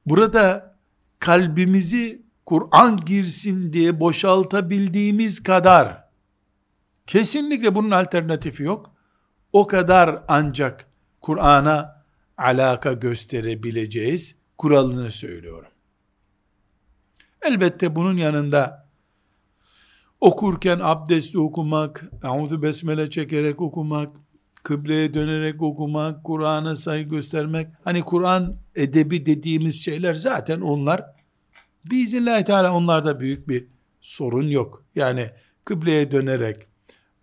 Burada 0.05 0.77
kalbimizi 1.19 2.28
Kur'an 2.49 2.97
girsin 2.97 3.73
diye 3.73 3.99
boşaltabildiğimiz 3.99 5.43
kadar 5.43 6.03
kesinlikle 7.07 7.75
bunun 7.75 7.91
alternatifi 7.91 8.63
yok. 8.63 8.91
O 9.53 9.67
kadar 9.67 10.23
ancak 10.27 10.87
Kur'an'a 11.21 12.03
alaka 12.37 12.93
gösterebileceğiz 12.93 14.35
kuralını 14.57 15.11
söylüyorum. 15.11 15.69
Elbette 17.41 17.95
bunun 17.95 18.17
yanında 18.17 18.89
okurken 20.21 20.79
abdestli 20.83 21.39
okumak, 21.39 22.03
Euzu 22.23 22.61
Besmele 22.61 23.09
çekerek 23.09 23.61
okumak, 23.61 24.09
kıbleye 24.63 25.13
dönerek 25.13 25.61
okumak, 25.61 26.23
Kur'an'a 26.23 26.75
saygı 26.75 27.09
göstermek, 27.09 27.67
hani 27.83 28.01
Kur'an 28.01 28.57
edebi 28.75 29.25
dediğimiz 29.25 29.83
şeyler 29.83 30.13
zaten 30.13 30.61
onlar, 30.61 31.18
biiznillahü 31.85 32.43
teala 32.43 32.73
onlarda 32.73 33.19
büyük 33.19 33.47
bir 33.47 33.67
sorun 34.01 34.47
yok. 34.47 34.85
Yani 34.95 35.31
kıbleye 35.65 36.11
dönerek 36.11 36.67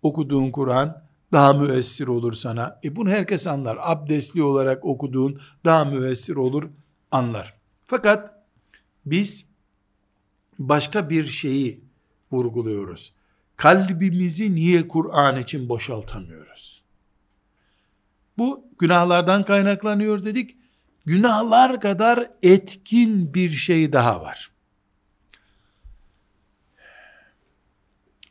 okuduğun 0.01 0.51
Kur'an 0.51 1.03
daha 1.31 1.53
müessir 1.53 2.07
olur 2.07 2.33
sana. 2.33 2.79
E 2.83 2.95
bunu 2.95 3.09
herkes 3.09 3.47
anlar. 3.47 3.77
Abdestli 3.81 4.43
olarak 4.43 4.85
okuduğun 4.85 5.39
daha 5.65 5.85
müessir 5.85 6.35
olur, 6.35 6.69
anlar. 7.11 7.53
Fakat 7.85 8.43
biz 9.05 9.45
başka 10.59 11.09
bir 11.09 11.25
şeyi 11.25 11.81
vurguluyoruz. 12.31 13.13
Kalbimizi 13.55 14.55
niye 14.55 14.87
Kur'an 14.87 15.37
için 15.37 15.69
boşaltamıyoruz? 15.69 16.83
Bu 18.37 18.67
günahlardan 18.79 19.45
kaynaklanıyor 19.45 20.25
dedik. 20.25 20.57
Günahlar 21.07 21.81
kadar 21.81 22.31
etkin 22.41 23.33
bir 23.33 23.49
şey 23.49 23.93
daha 23.93 24.21
var. 24.21 24.51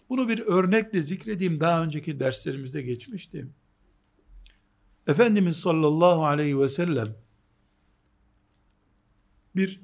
Bunu 0.09 0.29
bir 0.29 0.39
örnekle 0.39 1.03
zikredeyim. 1.03 1.61
Daha 1.61 1.85
önceki 1.85 2.21
derslerimizde 2.21 2.83
geçmişti. 2.83 3.49
Efendimiz 5.07 5.57
sallallahu 5.57 6.25
aleyhi 6.25 6.61
ve 6.61 6.69
sellem 6.69 7.17
bir 9.57 9.81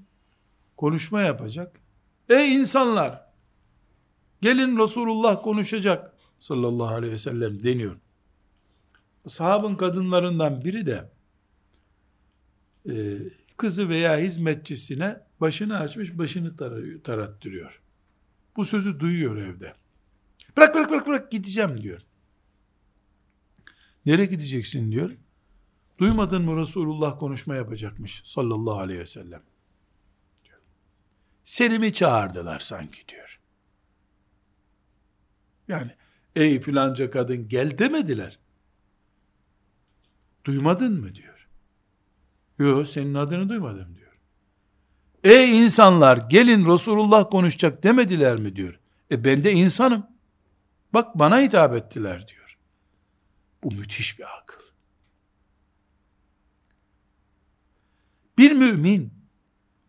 konuşma 0.77 1.23
yapacak. 1.23 1.81
Ey 2.29 2.55
insanlar! 2.55 3.33
Gelin 4.41 4.79
Resulullah 4.79 5.43
konuşacak 5.43 6.17
sallallahu 6.39 6.95
aleyhi 6.95 7.13
ve 7.13 7.19
sellem 7.19 7.65
deniyor. 7.65 7.97
Sahabın 9.27 9.77
kadınlarından 9.77 10.65
biri 10.65 10.87
de 10.87 11.11
e, 12.91 13.19
kızı 13.57 13.89
veya 13.89 14.19
hizmetçisine 14.19 15.21
başını 15.41 15.79
açmış 15.79 16.19
başını 16.19 16.57
tarıyor, 16.57 17.03
tarattırıyor. 17.03 17.83
Bu 18.57 18.65
sözü 18.65 19.01
duyuyor 19.01 19.37
evde. 19.37 19.75
Bırak 20.57 20.75
bırak 20.75 20.91
bırak 20.91 21.07
bırak 21.07 21.31
gideceğim 21.31 21.83
diyor. 21.83 22.01
Nereye 24.07 24.27
gideceksin 24.27 24.93
diyor. 24.93 25.11
Duymadın 25.99 26.45
mı 26.45 26.61
Resulullah 26.61 27.19
konuşma 27.19 27.57
yapacakmış 27.57 28.21
sallallahu 28.25 28.79
aleyhi 28.79 29.01
ve 29.01 29.07
sellem. 29.07 29.43
Diyor. 30.45 30.59
Seni 31.45 31.79
mi 31.79 31.93
çağırdılar 31.93 32.61
sanki 32.61 33.09
diyor. 33.09 33.41
Yani 35.69 35.91
ey 36.37 36.61
filanca 36.61 37.11
kadın 37.11 37.49
gel 37.49 37.79
demediler. 37.79 38.39
Duymadın 40.45 41.01
mı 41.01 41.15
diyor. 41.15 41.32
Yok 42.69 42.89
senin 42.89 43.15
adını 43.15 43.49
duymadım 43.49 43.97
diyor. 43.97 44.13
Ey 45.25 45.65
insanlar 45.65 46.17
gelin 46.17 46.67
Resulullah 46.67 47.31
konuşacak 47.31 47.83
demediler 47.83 48.37
mi 48.37 48.57
diyor. 48.57 48.81
E 49.11 49.25
ben 49.25 49.45
de 49.45 49.53
insanım. 49.53 50.07
Bak 50.95 51.19
bana 51.19 51.41
hitap 51.41 51.75
ettiler 51.75 52.29
diyor. 52.29 52.59
Bu 53.65 53.71
müthiş 53.73 54.19
bir 54.19 54.25
akıl. 54.39 54.63
Bir 58.39 58.53
mümin 58.53 59.13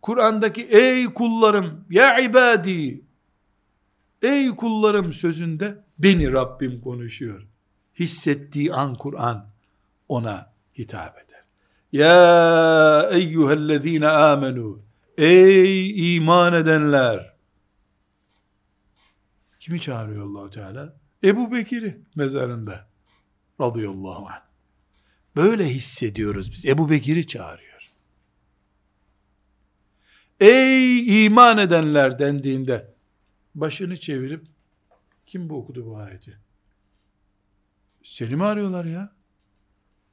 Kur'an'daki 0.01 0.63
ey 0.63 1.05
kullarım 1.05 1.85
ya 1.89 2.19
ibadi 2.19 3.01
ey 4.21 4.49
kullarım 4.49 5.13
sözünde 5.13 5.83
beni 5.99 6.31
Rabbim 6.31 6.81
konuşuyor. 6.81 7.47
Hissettiği 7.99 8.73
an 8.73 8.95
Kur'an 8.95 9.49
ona 10.09 10.53
hitap 10.77 11.17
eder. 11.17 11.32
Ya 11.93 13.09
eyyühellezine 13.11 14.07
amenu 14.07 14.81
ey 15.17 16.15
iman 16.15 16.53
edenler 16.53 17.33
kimi 19.59 19.81
çağırıyor 19.81 20.25
Allahu 20.25 20.49
Teala? 20.49 20.97
Ebu 21.23 21.51
Bekir'i 21.51 22.01
mezarında 22.15 22.87
radıyallahu 23.61 24.27
anh. 24.27 24.41
Böyle 25.35 25.69
hissediyoruz 25.69 26.51
biz. 26.51 26.65
Ebu 26.65 26.89
Bekir'i 26.89 27.27
çağırıyor. 27.27 27.91
Ey 30.39 31.25
iman 31.25 31.57
edenler 31.57 32.19
dendiğinde 32.19 32.93
başını 33.55 33.99
çevirip 33.99 34.45
kim 35.25 35.49
bu 35.49 35.57
okudu 35.57 35.85
bu 35.85 35.97
ayeti? 35.97 36.39
Seni 38.03 38.35
mi 38.35 38.43
arıyorlar 38.43 38.85
ya? 38.85 39.22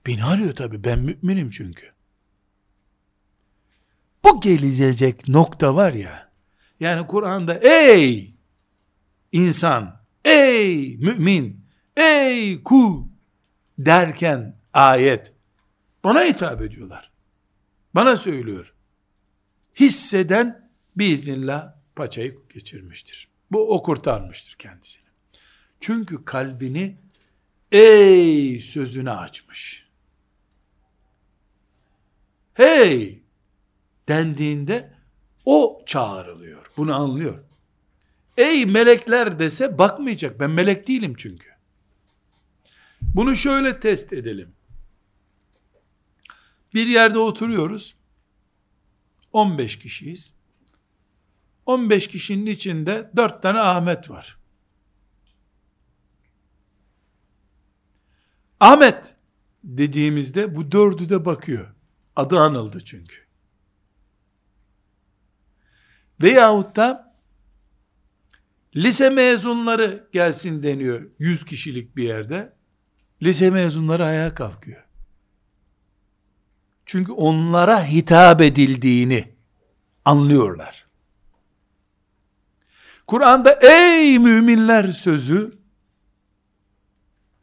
Beni 0.07 0.25
arıyor 0.25 0.55
tabi 0.55 0.85
ben 0.85 0.99
müminim 0.99 1.51
çünkü. 1.51 1.87
Bu 4.25 4.41
gelecek 4.41 5.29
nokta 5.29 5.75
var 5.75 5.93
ya 5.93 6.31
yani 6.81 7.07
Kur'an'da 7.07 7.55
ey 7.55 8.35
insan 9.33 10.01
ey 10.25 10.97
mümin 10.97 11.67
ey 11.97 12.63
kul 12.63 13.05
derken 13.79 14.61
ayet 14.73 15.33
bana 16.05 16.25
hitap 16.25 16.63
ediyorlar. 16.63 17.11
Bana 17.95 18.17
söylüyor 18.17 18.75
hisseden 19.81 20.71
biiznillah 20.97 21.75
paçayı 21.97 22.39
geçirmiştir. 22.55 23.29
Bu 23.51 23.75
o 23.75 23.83
kurtarmıştır 23.83 24.55
kendisini. 24.59 25.05
Çünkü 25.81 26.25
kalbini 26.25 27.01
ey 27.73 28.61
sözüne 28.61 29.11
açmış. 29.11 29.90
Hey 32.61 33.23
dendiğinde 34.09 34.95
o 35.45 35.83
çağrılıyor. 35.87 36.71
Bunu 36.77 36.95
anlıyor. 36.95 37.45
Ey 38.37 38.67
melekler 38.67 39.39
dese 39.39 39.79
bakmayacak. 39.79 40.41
Ben 40.41 40.51
melek 40.51 40.89
değilim 40.89 41.15
çünkü. 41.19 41.49
Bunu 43.03 43.37
şöyle 43.37 43.81
test 43.81 44.13
edelim. 44.13 44.53
Bir 46.75 46.87
yerde 46.87 47.19
oturuyoruz. 47.19 47.95
15 49.33 49.79
kişiyiz. 49.79 50.33
15 51.67 52.09
kişinin 52.09 52.47
içinde 52.47 53.11
4 53.17 53.43
tane 53.43 53.59
Ahmet 53.59 54.11
var. 54.11 54.39
Ahmet 58.61 59.15
dediğimizde 59.65 60.55
bu 60.55 60.73
dördü 60.73 61.09
de 61.09 61.25
bakıyor. 61.25 61.80
Adı 62.17 62.41
anıldı 62.41 62.85
çünkü. 62.85 63.17
Veyahut 66.23 66.77
da 66.77 67.15
lise 68.77 69.11
mezunları 69.11 70.09
gelsin 70.13 70.63
deniyor 70.63 71.11
100 71.19 71.45
kişilik 71.45 71.97
bir 71.97 72.05
yerde. 72.05 72.53
Lise 73.23 73.51
mezunları 73.51 74.05
ayağa 74.05 74.35
kalkıyor. 74.35 74.85
Çünkü 76.87 77.13
onlara 77.13 77.85
hitap 77.85 78.41
edildiğini 78.41 79.35
anlıyorlar. 80.05 80.87
Kur'an'da 83.07 83.59
ey 83.63 84.19
müminler 84.19 84.87
sözü 84.87 85.59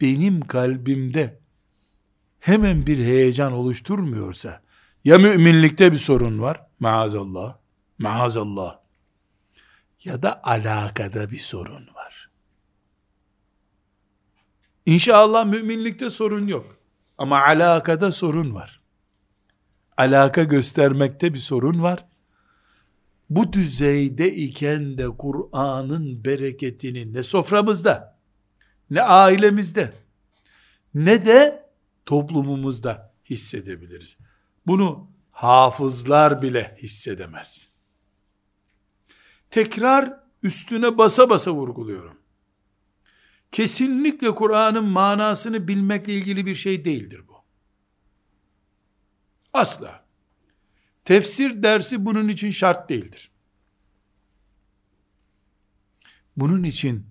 benim 0.01 0.41
kalbimde 0.41 1.39
hemen 2.39 2.87
bir 2.87 2.97
heyecan 2.97 3.53
oluşturmuyorsa 3.53 4.61
ya 5.03 5.17
müminlikte 5.17 5.91
bir 5.91 5.97
sorun 5.97 6.41
var 6.41 6.67
maazallah 6.79 7.57
maazallah 7.97 8.79
ya 10.03 10.23
da 10.23 10.43
alakada 10.43 11.31
bir 11.31 11.39
sorun 11.39 11.87
var. 11.95 12.29
İnşallah 14.85 15.45
müminlikte 15.45 16.09
sorun 16.09 16.47
yok 16.47 16.77
ama 17.17 17.41
alakada 17.41 18.11
sorun 18.11 18.55
var 18.55 18.81
alaka 19.97 20.43
göstermekte 20.43 21.33
bir 21.33 21.39
sorun 21.39 21.83
var. 21.83 22.05
Bu 23.29 23.53
düzeyde 23.53 24.35
iken 24.35 24.97
de 24.97 25.07
Kur'an'ın 25.17 26.25
bereketini 26.25 27.13
ne 27.13 27.23
soframızda, 27.23 28.19
ne 28.89 29.01
ailemizde, 29.01 29.93
ne 30.93 31.25
de 31.25 31.66
toplumumuzda 32.07 33.13
hissedebiliriz. 33.25 34.17
Bunu 34.67 35.11
hafızlar 35.31 36.41
bile 36.41 36.77
hissedemez. 36.81 37.69
Tekrar 39.49 40.23
üstüne 40.43 40.97
basa 40.97 41.29
basa 41.29 41.51
vurguluyorum. 41.51 42.17
Kesinlikle 43.51 44.35
Kur'an'ın 44.35 44.85
manasını 44.85 45.67
bilmekle 45.67 46.13
ilgili 46.13 46.45
bir 46.45 46.55
şey 46.55 46.85
değildir 46.85 47.21
bu. 47.27 47.33
Asla. 49.53 50.05
Tefsir 51.05 51.63
dersi 51.63 52.05
bunun 52.05 52.27
için 52.27 52.51
şart 52.51 52.89
değildir. 52.89 53.31
Bunun 56.37 56.63
için 56.63 57.05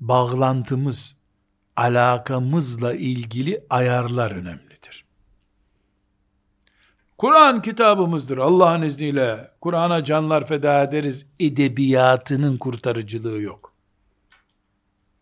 bağlantımız, 0.00 1.16
alakamızla 1.76 2.94
ilgili 2.94 3.64
ayarlar 3.70 4.30
önemlidir. 4.30 5.04
Kur'an 7.18 7.62
kitabımızdır 7.62 8.38
Allah'ın 8.38 8.82
izniyle. 8.82 9.50
Kur'an'a 9.60 10.04
canlar 10.04 10.46
feda 10.46 10.82
ederiz. 10.82 11.26
Edebiyatının 11.40 12.58
kurtarıcılığı 12.58 13.40
yok. 13.40 13.72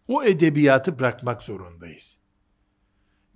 O 0.09 0.25
edebiyatı 0.25 0.99
bırakmak 0.99 1.43
zorundayız. 1.43 2.19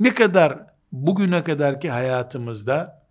Ne 0.00 0.14
kadar 0.14 0.66
bugüne 0.92 1.44
kadarki 1.44 1.90
hayatımızda 1.90 3.06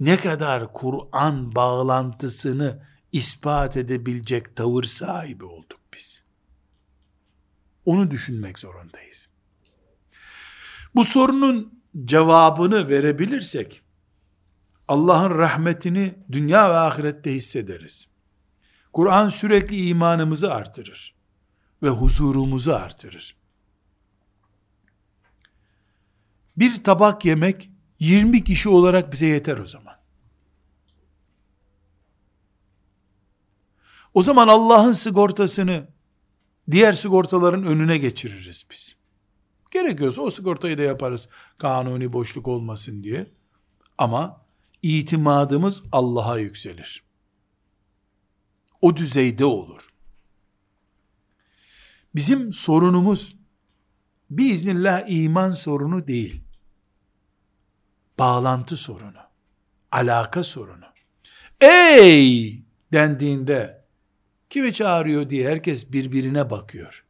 ne 0.00 0.16
kadar 0.16 0.72
Kur'an 0.72 1.54
bağlantısını 1.54 2.82
ispat 3.12 3.76
edebilecek 3.76 4.56
tavır 4.56 4.84
sahibi 4.84 5.44
olduk. 5.44 5.81
Onu 7.84 8.10
düşünmek 8.10 8.58
zorundayız. 8.58 9.28
Bu 10.94 11.04
sorunun 11.04 11.82
cevabını 12.04 12.88
verebilirsek 12.88 13.82
Allah'ın 14.88 15.38
rahmetini 15.38 16.14
dünya 16.32 16.70
ve 16.70 16.74
ahirette 16.74 17.34
hissederiz. 17.34 18.08
Kur'an 18.92 19.28
sürekli 19.28 19.86
imanımızı 19.86 20.54
artırır 20.54 21.14
ve 21.82 21.88
huzurumuzu 21.88 22.72
artırır. 22.72 23.36
Bir 26.56 26.84
tabak 26.84 27.24
yemek 27.24 27.70
20 27.98 28.44
kişi 28.44 28.68
olarak 28.68 29.12
bize 29.12 29.26
yeter 29.26 29.58
o 29.58 29.66
zaman. 29.66 29.94
O 34.14 34.22
zaman 34.22 34.48
Allah'ın 34.48 34.92
sigortasını 34.92 35.88
diğer 36.72 36.92
sigortaların 36.92 37.64
önüne 37.64 37.98
geçiririz 37.98 38.66
biz. 38.70 38.96
Gerekiyorsa 39.70 40.22
o 40.22 40.30
sigortayı 40.30 40.78
da 40.78 40.82
yaparız. 40.82 41.28
Kanuni 41.58 42.12
boşluk 42.12 42.48
olmasın 42.48 43.04
diye. 43.04 43.26
Ama 43.98 44.40
itimadımız 44.82 45.82
Allah'a 45.92 46.38
yükselir. 46.38 47.02
O 48.80 48.96
düzeyde 48.96 49.44
olur. 49.44 49.88
Bizim 52.14 52.52
sorunumuz 52.52 53.36
biiznillah 54.30 55.04
iman 55.08 55.50
sorunu 55.50 56.06
değil. 56.06 56.44
Bağlantı 58.18 58.76
sorunu. 58.76 59.22
Alaka 59.92 60.44
sorunu. 60.44 60.84
Ey 61.60 62.64
dendiğinde 62.92 63.81
kimi 64.52 64.72
çağırıyor 64.72 65.28
diye 65.28 65.48
herkes 65.48 65.92
birbirine 65.92 66.50
bakıyor. 66.50 67.04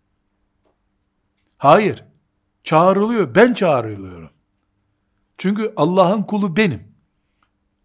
Hayır. 1.58 2.04
Çağrılıyor. 2.64 3.34
Ben 3.34 3.54
çağrılıyorum. 3.54 4.30
Çünkü 5.38 5.72
Allah'ın 5.76 6.22
kulu 6.22 6.56
benim. 6.56 6.82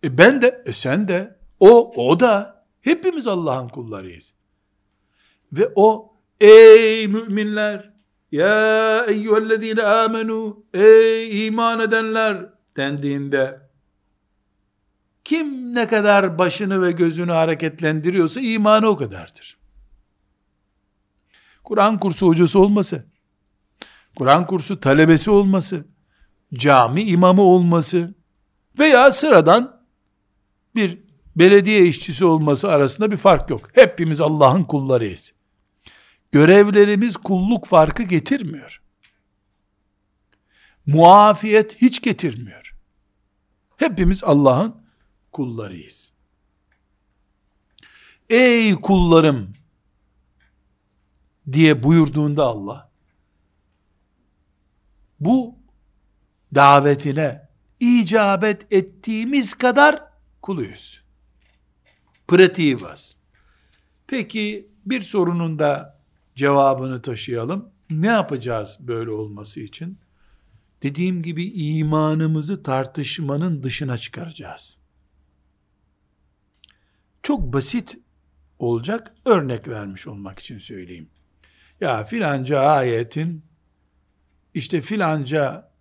E 0.03 0.18
ben 0.18 0.41
de, 0.41 0.64
e 0.66 0.74
sen 0.74 1.08
de, 1.08 1.38
o, 1.60 1.91
o 2.10 2.20
da. 2.20 2.66
Hepimiz 2.82 3.28
Allah'ın 3.28 3.68
kullarıyız. 3.68 4.34
Ve 5.53 5.72
o 5.76 6.14
Ey 6.39 7.08
müminler! 7.08 7.93
Ya 8.32 9.05
eyyühellezine 9.05 9.84
amenu! 9.84 10.66
Ey 10.74 11.47
iman 11.47 11.80
edenler! 11.80 12.49
dendiğinde 12.78 13.66
kim 15.28 15.75
ne 15.75 15.88
kadar 15.88 16.38
başını 16.38 16.82
ve 16.82 16.91
gözünü 16.91 17.32
hareketlendiriyorsa 17.32 18.41
imanı 18.41 18.88
o 18.88 18.97
kadardır. 18.97 19.57
Kur'an 21.63 21.99
kursu 21.99 22.28
hocası 22.28 22.59
olması, 22.59 23.05
Kur'an 24.15 24.47
kursu 24.47 24.80
talebesi 24.80 25.32
olması, 25.32 25.86
cami 26.53 27.03
imamı 27.03 27.41
olması 27.41 28.15
veya 28.80 29.11
sıradan 29.11 29.82
bir 30.75 30.99
belediye 31.36 31.86
işçisi 31.86 32.25
olması 32.25 32.69
arasında 32.69 33.11
bir 33.11 33.17
fark 33.17 33.49
yok. 33.49 33.69
Hepimiz 33.73 34.21
Allah'ın 34.21 34.63
kullarıyız. 34.63 35.34
Görevlerimiz 36.32 37.17
kulluk 37.17 37.65
farkı 37.65 38.03
getirmiyor. 38.03 38.82
Muafiyet 40.86 41.82
hiç 41.82 42.01
getirmiyor. 42.01 42.75
Hepimiz 43.78 44.23
Allah'ın 44.23 44.86
kullarıyız. 45.38 46.11
Ey 48.29 48.75
kullarım 48.75 49.53
diye 51.51 51.83
buyurduğunda 51.83 52.43
Allah 52.43 52.91
bu 55.19 55.55
davetine 56.55 57.49
icabet 57.79 58.73
ettiğimiz 58.73 59.53
kadar 59.53 60.03
kuluyuz. 60.41 61.01
Pratiği 62.27 62.81
var. 62.81 63.15
Peki 64.07 64.69
bir 64.85 65.01
sorunun 65.01 65.59
da 65.59 65.97
cevabını 66.35 67.01
taşıyalım. 67.01 67.69
Ne 67.89 68.07
yapacağız 68.07 68.77
böyle 68.79 69.11
olması 69.11 69.59
için? 69.59 69.97
Dediğim 70.83 71.21
gibi 71.21 71.45
imanımızı 71.45 72.63
tartışmanın 72.63 73.63
dışına 73.63 73.97
çıkaracağız. 73.97 74.77
Çok 77.28 77.53
basit 77.53 77.97
olacak 78.59 79.13
örnek 79.25 79.67
vermiş 79.67 80.07
olmak 80.07 80.39
için 80.39 80.57
söyleyeyim. 80.57 81.09
Ya 81.82 82.03
filanca 82.03 82.59
ayetin 82.59 83.45
işte 84.53 84.82
filanca 84.82 85.71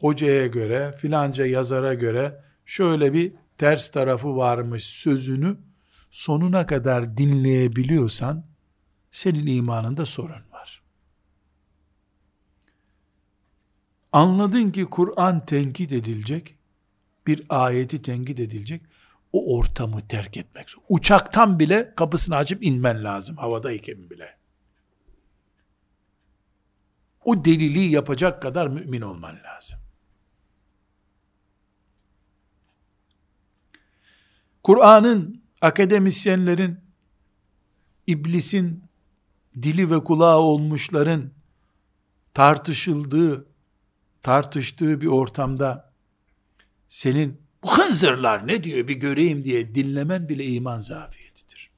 hocaya 0.00 0.46
göre, 0.46 0.94
filanca 0.98 1.46
yazara 1.46 1.94
göre 1.94 2.44
şöyle 2.64 3.12
bir 3.12 3.32
ters 3.58 3.90
tarafı 3.90 4.36
varmış 4.36 4.84
sözünü 4.84 5.56
sonuna 6.10 6.66
kadar 6.66 7.16
dinleyebiliyorsan 7.16 8.46
senin 9.10 9.46
imanında 9.46 10.06
sorun 10.06 10.52
var. 10.52 10.82
Anladın 14.12 14.70
ki 14.70 14.84
Kur'an 14.84 15.46
tenkit 15.46 15.92
edilecek, 15.92 16.54
bir 17.26 17.42
ayeti 17.48 18.02
tenkit 18.02 18.40
edilecek, 18.40 18.82
o 19.34 19.58
ortamı 19.58 20.08
terk 20.08 20.36
etmek 20.36 20.70
zor. 20.70 20.82
Uçaktan 20.88 21.58
bile 21.58 21.94
kapısını 21.94 22.36
açıp 22.36 22.64
inmen 22.64 23.04
lazım, 23.04 23.36
havadayken 23.36 24.10
bile. 24.10 24.36
O 27.24 27.44
deliliği 27.44 27.90
yapacak 27.90 28.42
kadar 28.42 28.68
mümin 28.68 29.00
olman 29.00 29.36
lazım. 29.44 29.78
Kur'an'ın, 34.62 35.42
akademisyenlerin, 35.60 36.80
iblisin 38.06 38.84
dili 39.62 39.90
ve 39.90 40.04
kulağı 40.04 40.38
olmuşların 40.38 41.30
tartışıldığı, 42.34 43.46
tartıştığı 44.22 45.00
bir 45.00 45.06
ortamda 45.06 45.92
senin 46.88 47.43
bu 47.64 47.78
hınzırlar 47.78 48.46
ne 48.46 48.64
diyor 48.64 48.88
bir 48.88 48.94
göreyim 48.94 49.42
diye 49.42 49.74
dinlemen 49.74 50.28
bile 50.28 50.46
iman 50.46 50.80
zafiyetidir. 50.80 51.70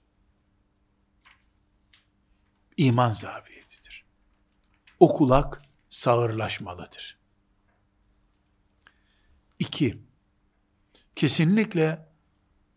İman 2.76 3.10
zafiyetidir. 3.10 4.04
O 5.00 5.14
kulak 5.16 5.62
sağırlaşmalıdır. 5.88 7.18
İki, 9.58 9.98
kesinlikle 11.16 12.08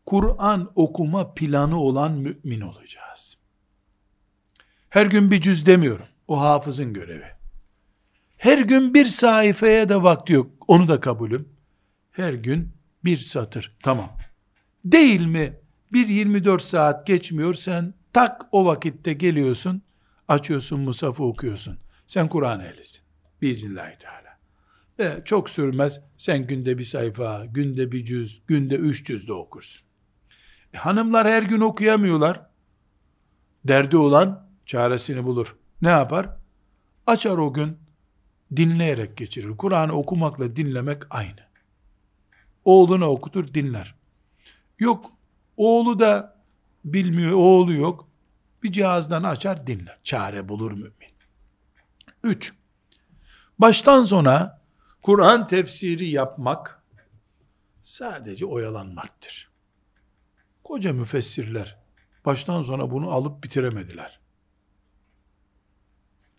Kur'an 0.05 0.71
okuma 0.75 1.33
planı 1.33 1.79
olan 1.79 2.11
mümin 2.11 2.61
olacağız. 2.61 3.37
Her 4.89 5.05
gün 5.05 5.31
bir 5.31 5.41
cüz 5.41 5.65
demiyorum. 5.65 6.05
O 6.27 6.41
hafızın 6.41 6.93
görevi. 6.93 7.35
Her 8.37 8.57
gün 8.57 8.93
bir 8.93 9.05
sayfaya 9.05 9.89
da 9.89 10.03
vakti 10.03 10.33
yok. 10.33 10.51
Onu 10.67 10.87
da 10.87 10.99
kabulüm. 10.99 11.49
Her 12.11 12.33
gün 12.33 12.78
bir 13.05 13.17
satır. 13.17 13.75
Tamam. 13.83 14.17
Değil 14.85 15.25
mi? 15.25 15.59
Bir 15.93 16.07
24 16.07 16.61
saat 16.61 17.07
geçmiyor. 17.07 17.53
Sen 17.53 17.93
tak 18.13 18.41
o 18.51 18.65
vakitte 18.65 19.13
geliyorsun. 19.13 19.81
Açıyorsun 20.27 20.79
Musaf'ı 20.79 21.23
okuyorsun. 21.23 21.77
Sen 22.07 22.27
Kur'an 22.27 22.59
ehlisin. 22.59 23.03
Biiznillahü 23.41 23.97
Teala. 23.97 24.39
Ve 24.99 25.21
çok 25.25 25.49
sürmez. 25.49 26.01
Sen 26.17 26.47
günde 26.47 26.77
bir 26.77 26.83
sayfa, 26.83 27.45
günde 27.45 27.91
bir 27.91 28.05
cüz, 28.05 28.41
günde 28.47 28.75
üç 28.75 29.05
cüz 29.05 29.27
de 29.27 29.33
okursun. 29.33 29.87
E, 30.73 30.77
hanımlar 30.77 31.27
her 31.27 31.43
gün 31.43 31.61
okuyamıyorlar. 31.61 32.49
Derdi 33.63 33.97
olan 33.97 34.49
çaresini 34.65 35.23
bulur. 35.23 35.55
Ne 35.81 35.89
yapar? 35.89 36.29
Açar 37.07 37.37
o 37.37 37.53
gün 37.53 37.77
dinleyerek 38.55 39.17
geçirir. 39.17 39.57
Kur'an'ı 39.57 39.93
okumakla 39.93 40.55
dinlemek 40.55 41.03
aynı. 41.09 41.48
Oğluna 42.69 43.09
okutur 43.09 43.53
dinler. 43.53 43.95
Yok 44.79 45.11
oğlu 45.57 45.99
da 45.99 46.41
bilmiyor 46.85 47.33
oğlu 47.33 47.73
yok. 47.73 48.07
Bir 48.63 48.71
cihazdan 48.71 49.23
açar 49.23 49.67
dinler. 49.67 49.99
Çare 50.03 50.49
bulur 50.49 50.71
mümin. 50.71 51.13
Üç. 52.23 52.53
Baştan 53.59 54.03
sona 54.03 54.61
Kur'an 55.01 55.47
tefsiri 55.47 56.09
yapmak 56.09 56.83
sadece 57.83 58.45
oyalanmaktır. 58.45 59.51
Koca 60.63 60.93
müfessirler 60.93 61.77
baştan 62.25 62.61
sona 62.61 62.91
bunu 62.91 63.11
alıp 63.11 63.43
bitiremediler. 63.43 64.19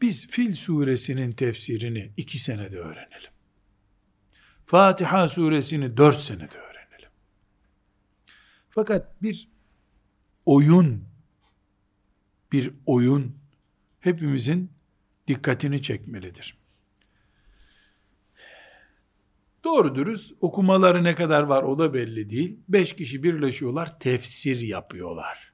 Biz 0.01 0.26
Fil 0.26 0.55
suresinin 0.55 1.33
tefsirini 1.33 2.12
iki 2.16 2.39
senede 2.39 2.78
öğrenelim. 2.78 3.31
Fatiha 4.70 5.28
suresini 5.28 5.96
dört 5.96 6.20
senede 6.20 6.56
öğrenelim. 6.56 7.08
Fakat 8.68 9.22
bir 9.22 9.48
oyun, 10.46 11.04
bir 12.52 12.74
oyun 12.86 13.36
hepimizin 14.00 14.72
dikkatini 15.28 15.82
çekmelidir. 15.82 16.58
Doğru 19.64 19.94
dürüst 19.94 20.32
okumaları 20.40 21.04
ne 21.04 21.14
kadar 21.14 21.42
var 21.42 21.62
o 21.62 21.78
da 21.78 21.94
belli 21.94 22.30
değil. 22.30 22.60
Beş 22.68 22.96
kişi 22.96 23.22
birleşiyorlar, 23.22 23.98
tefsir 23.98 24.60
yapıyorlar. 24.60 25.52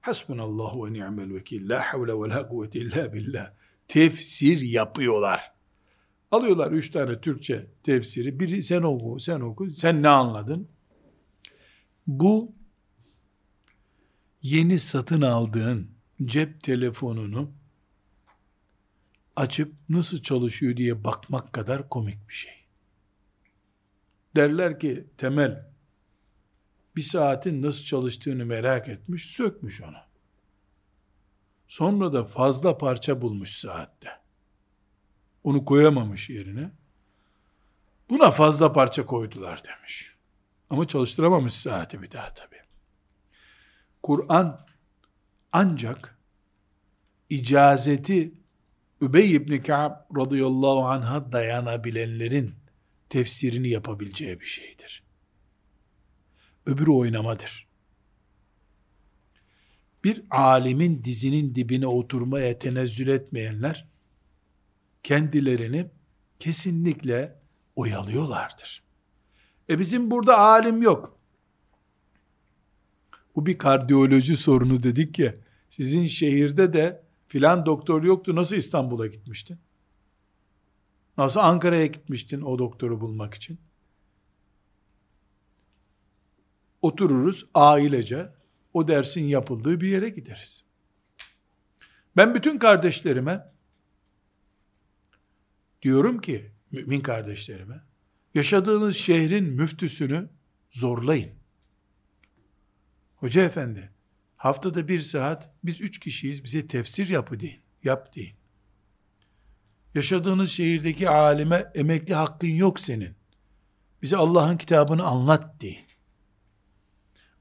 Hasbunallahu 0.00 0.86
ve 0.86 0.92
ni'mel 0.92 1.34
vekil. 1.34 1.68
La 1.68 1.92
havle 1.92 2.12
ve 2.12 2.28
la 2.28 2.48
kuvvete 2.48 2.78
illa 2.78 3.12
billah. 3.12 3.52
Tefsir 3.88 4.60
yapıyorlar. 4.60 5.57
Alıyorlar 6.30 6.72
üç 6.72 6.90
tane 6.90 7.20
Türkçe 7.20 7.66
tefsiri. 7.82 8.40
Biri 8.40 8.62
sen 8.62 8.82
oku, 8.82 9.20
sen 9.20 9.40
oku. 9.40 9.70
Sen 9.70 10.02
ne 10.02 10.08
anladın? 10.08 10.68
Bu 12.06 12.52
yeni 14.42 14.78
satın 14.78 15.22
aldığın 15.22 15.90
cep 16.24 16.62
telefonunu 16.62 17.52
açıp 19.36 19.74
nasıl 19.88 20.22
çalışıyor 20.22 20.76
diye 20.76 21.04
bakmak 21.04 21.52
kadar 21.52 21.88
komik 21.88 22.28
bir 22.28 22.34
şey. 22.34 22.52
Derler 24.36 24.80
ki 24.80 25.06
temel 25.16 25.68
bir 26.96 27.02
saatin 27.02 27.62
nasıl 27.62 27.84
çalıştığını 27.84 28.46
merak 28.46 28.88
etmiş, 28.88 29.26
sökmüş 29.26 29.82
onu. 29.82 29.96
Sonra 31.68 32.12
da 32.12 32.24
fazla 32.24 32.78
parça 32.78 33.22
bulmuş 33.22 33.50
saatte. 33.50 34.10
Onu 35.44 35.64
koyamamış 35.64 36.30
yerine. 36.30 36.70
Buna 38.10 38.30
fazla 38.30 38.72
parça 38.72 39.06
koydular 39.06 39.62
demiş. 39.64 40.14
Ama 40.70 40.88
çalıştıramamış 40.88 41.52
saati 41.52 42.02
bir 42.02 42.10
daha 42.10 42.34
tabi. 42.34 42.56
Kur'an 44.02 44.66
ancak 45.52 46.18
icazeti 47.30 48.34
Übey 49.00 49.34
ibn 49.34 49.62
Ka'b 49.62 50.16
radıyallahu 50.16 50.84
anh'a 50.84 51.32
dayanabilenlerin 51.32 52.54
tefsirini 53.08 53.68
yapabileceği 53.68 54.40
bir 54.40 54.46
şeydir. 54.46 55.02
Öbürü 56.66 56.90
oynamadır. 56.90 57.68
bir 60.04 60.22
alimin 60.30 61.04
dizinin 61.04 61.54
dibine 61.54 61.86
oturmaya 61.86 62.58
tenezzül 62.58 63.08
etmeyenler 63.08 63.87
kendilerini 65.02 65.90
kesinlikle 66.38 67.40
oyalıyorlardır. 67.76 68.82
E 69.70 69.78
bizim 69.78 70.10
burada 70.10 70.38
alim 70.38 70.82
yok. 70.82 71.18
Bu 73.36 73.46
bir 73.46 73.58
kardiyoloji 73.58 74.36
sorunu 74.36 74.82
dedik 74.82 75.18
ya. 75.18 75.34
Sizin 75.68 76.06
şehirde 76.06 76.72
de 76.72 77.02
filan 77.28 77.66
doktor 77.66 78.02
yoktu. 78.02 78.36
Nasıl 78.36 78.56
İstanbul'a 78.56 79.06
gitmiştin? 79.06 79.58
Nasıl 81.18 81.40
Ankara'ya 81.40 81.86
gitmiştin 81.86 82.40
o 82.40 82.58
doktoru 82.58 83.00
bulmak 83.00 83.34
için? 83.34 83.58
Otururuz 86.82 87.46
ailece 87.54 88.28
o 88.74 88.88
dersin 88.88 89.24
yapıldığı 89.24 89.80
bir 89.80 89.88
yere 89.88 90.08
gideriz. 90.08 90.64
Ben 92.16 92.34
bütün 92.34 92.58
kardeşlerime 92.58 93.52
diyorum 95.82 96.18
ki 96.18 96.52
mümin 96.70 97.00
kardeşlerime 97.00 97.82
yaşadığınız 98.34 98.96
şehrin 98.96 99.44
müftüsünü 99.44 100.28
zorlayın. 100.70 101.30
Hoca 103.16 103.42
efendi 103.42 103.92
haftada 104.36 104.88
bir 104.88 105.00
saat 105.00 105.50
biz 105.64 105.80
üç 105.80 106.00
kişiyiz 106.00 106.44
bize 106.44 106.66
tefsir 106.66 107.08
yapı 107.08 107.40
deyin. 107.40 107.60
Yap 107.84 108.14
deyin. 108.14 108.36
Yaşadığınız 109.94 110.50
şehirdeki 110.50 111.08
alime 111.08 111.72
emekli 111.74 112.14
hakkın 112.14 112.48
yok 112.48 112.80
senin. 112.80 113.14
Bize 114.02 114.16
Allah'ın 114.16 114.56
kitabını 114.56 115.04
anlat 115.04 115.60
deyin. 115.60 115.86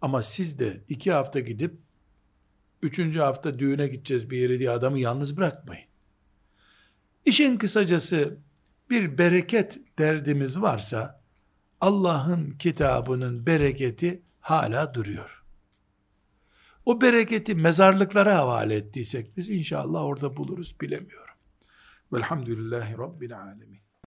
Ama 0.01 0.21
siz 0.21 0.59
de 0.59 0.83
iki 0.89 1.11
hafta 1.11 1.39
gidip 1.39 1.77
üçüncü 2.81 3.19
hafta 3.19 3.59
düğüne 3.59 3.87
gideceğiz 3.87 4.29
bir 4.29 4.37
yere 4.37 4.59
diye 4.59 4.69
adamı 4.69 4.99
yalnız 4.99 5.37
bırakmayın. 5.37 5.86
İşin 7.27 7.57
kısacası 7.57 8.37
bir 8.89 9.17
bereket 9.17 9.79
derdimiz 9.99 10.61
varsa 10.61 11.21
Allah'ın 11.81 12.51
kitabının 12.51 13.45
bereketi 13.45 14.23
hala 14.39 14.93
duruyor. 14.93 15.43
O 16.85 17.01
bereketi 17.01 17.55
mezarlıklara 17.55 18.35
havale 18.35 18.75
ettiysek 18.75 19.37
biz 19.37 19.49
inşallah 19.49 20.03
orada 20.03 20.37
buluruz 20.37 20.81
bilemiyorum. 20.81 21.35
Velhamdülillahi 22.13 22.97
Rabbil 22.97 23.39
Alemin. 23.39 23.86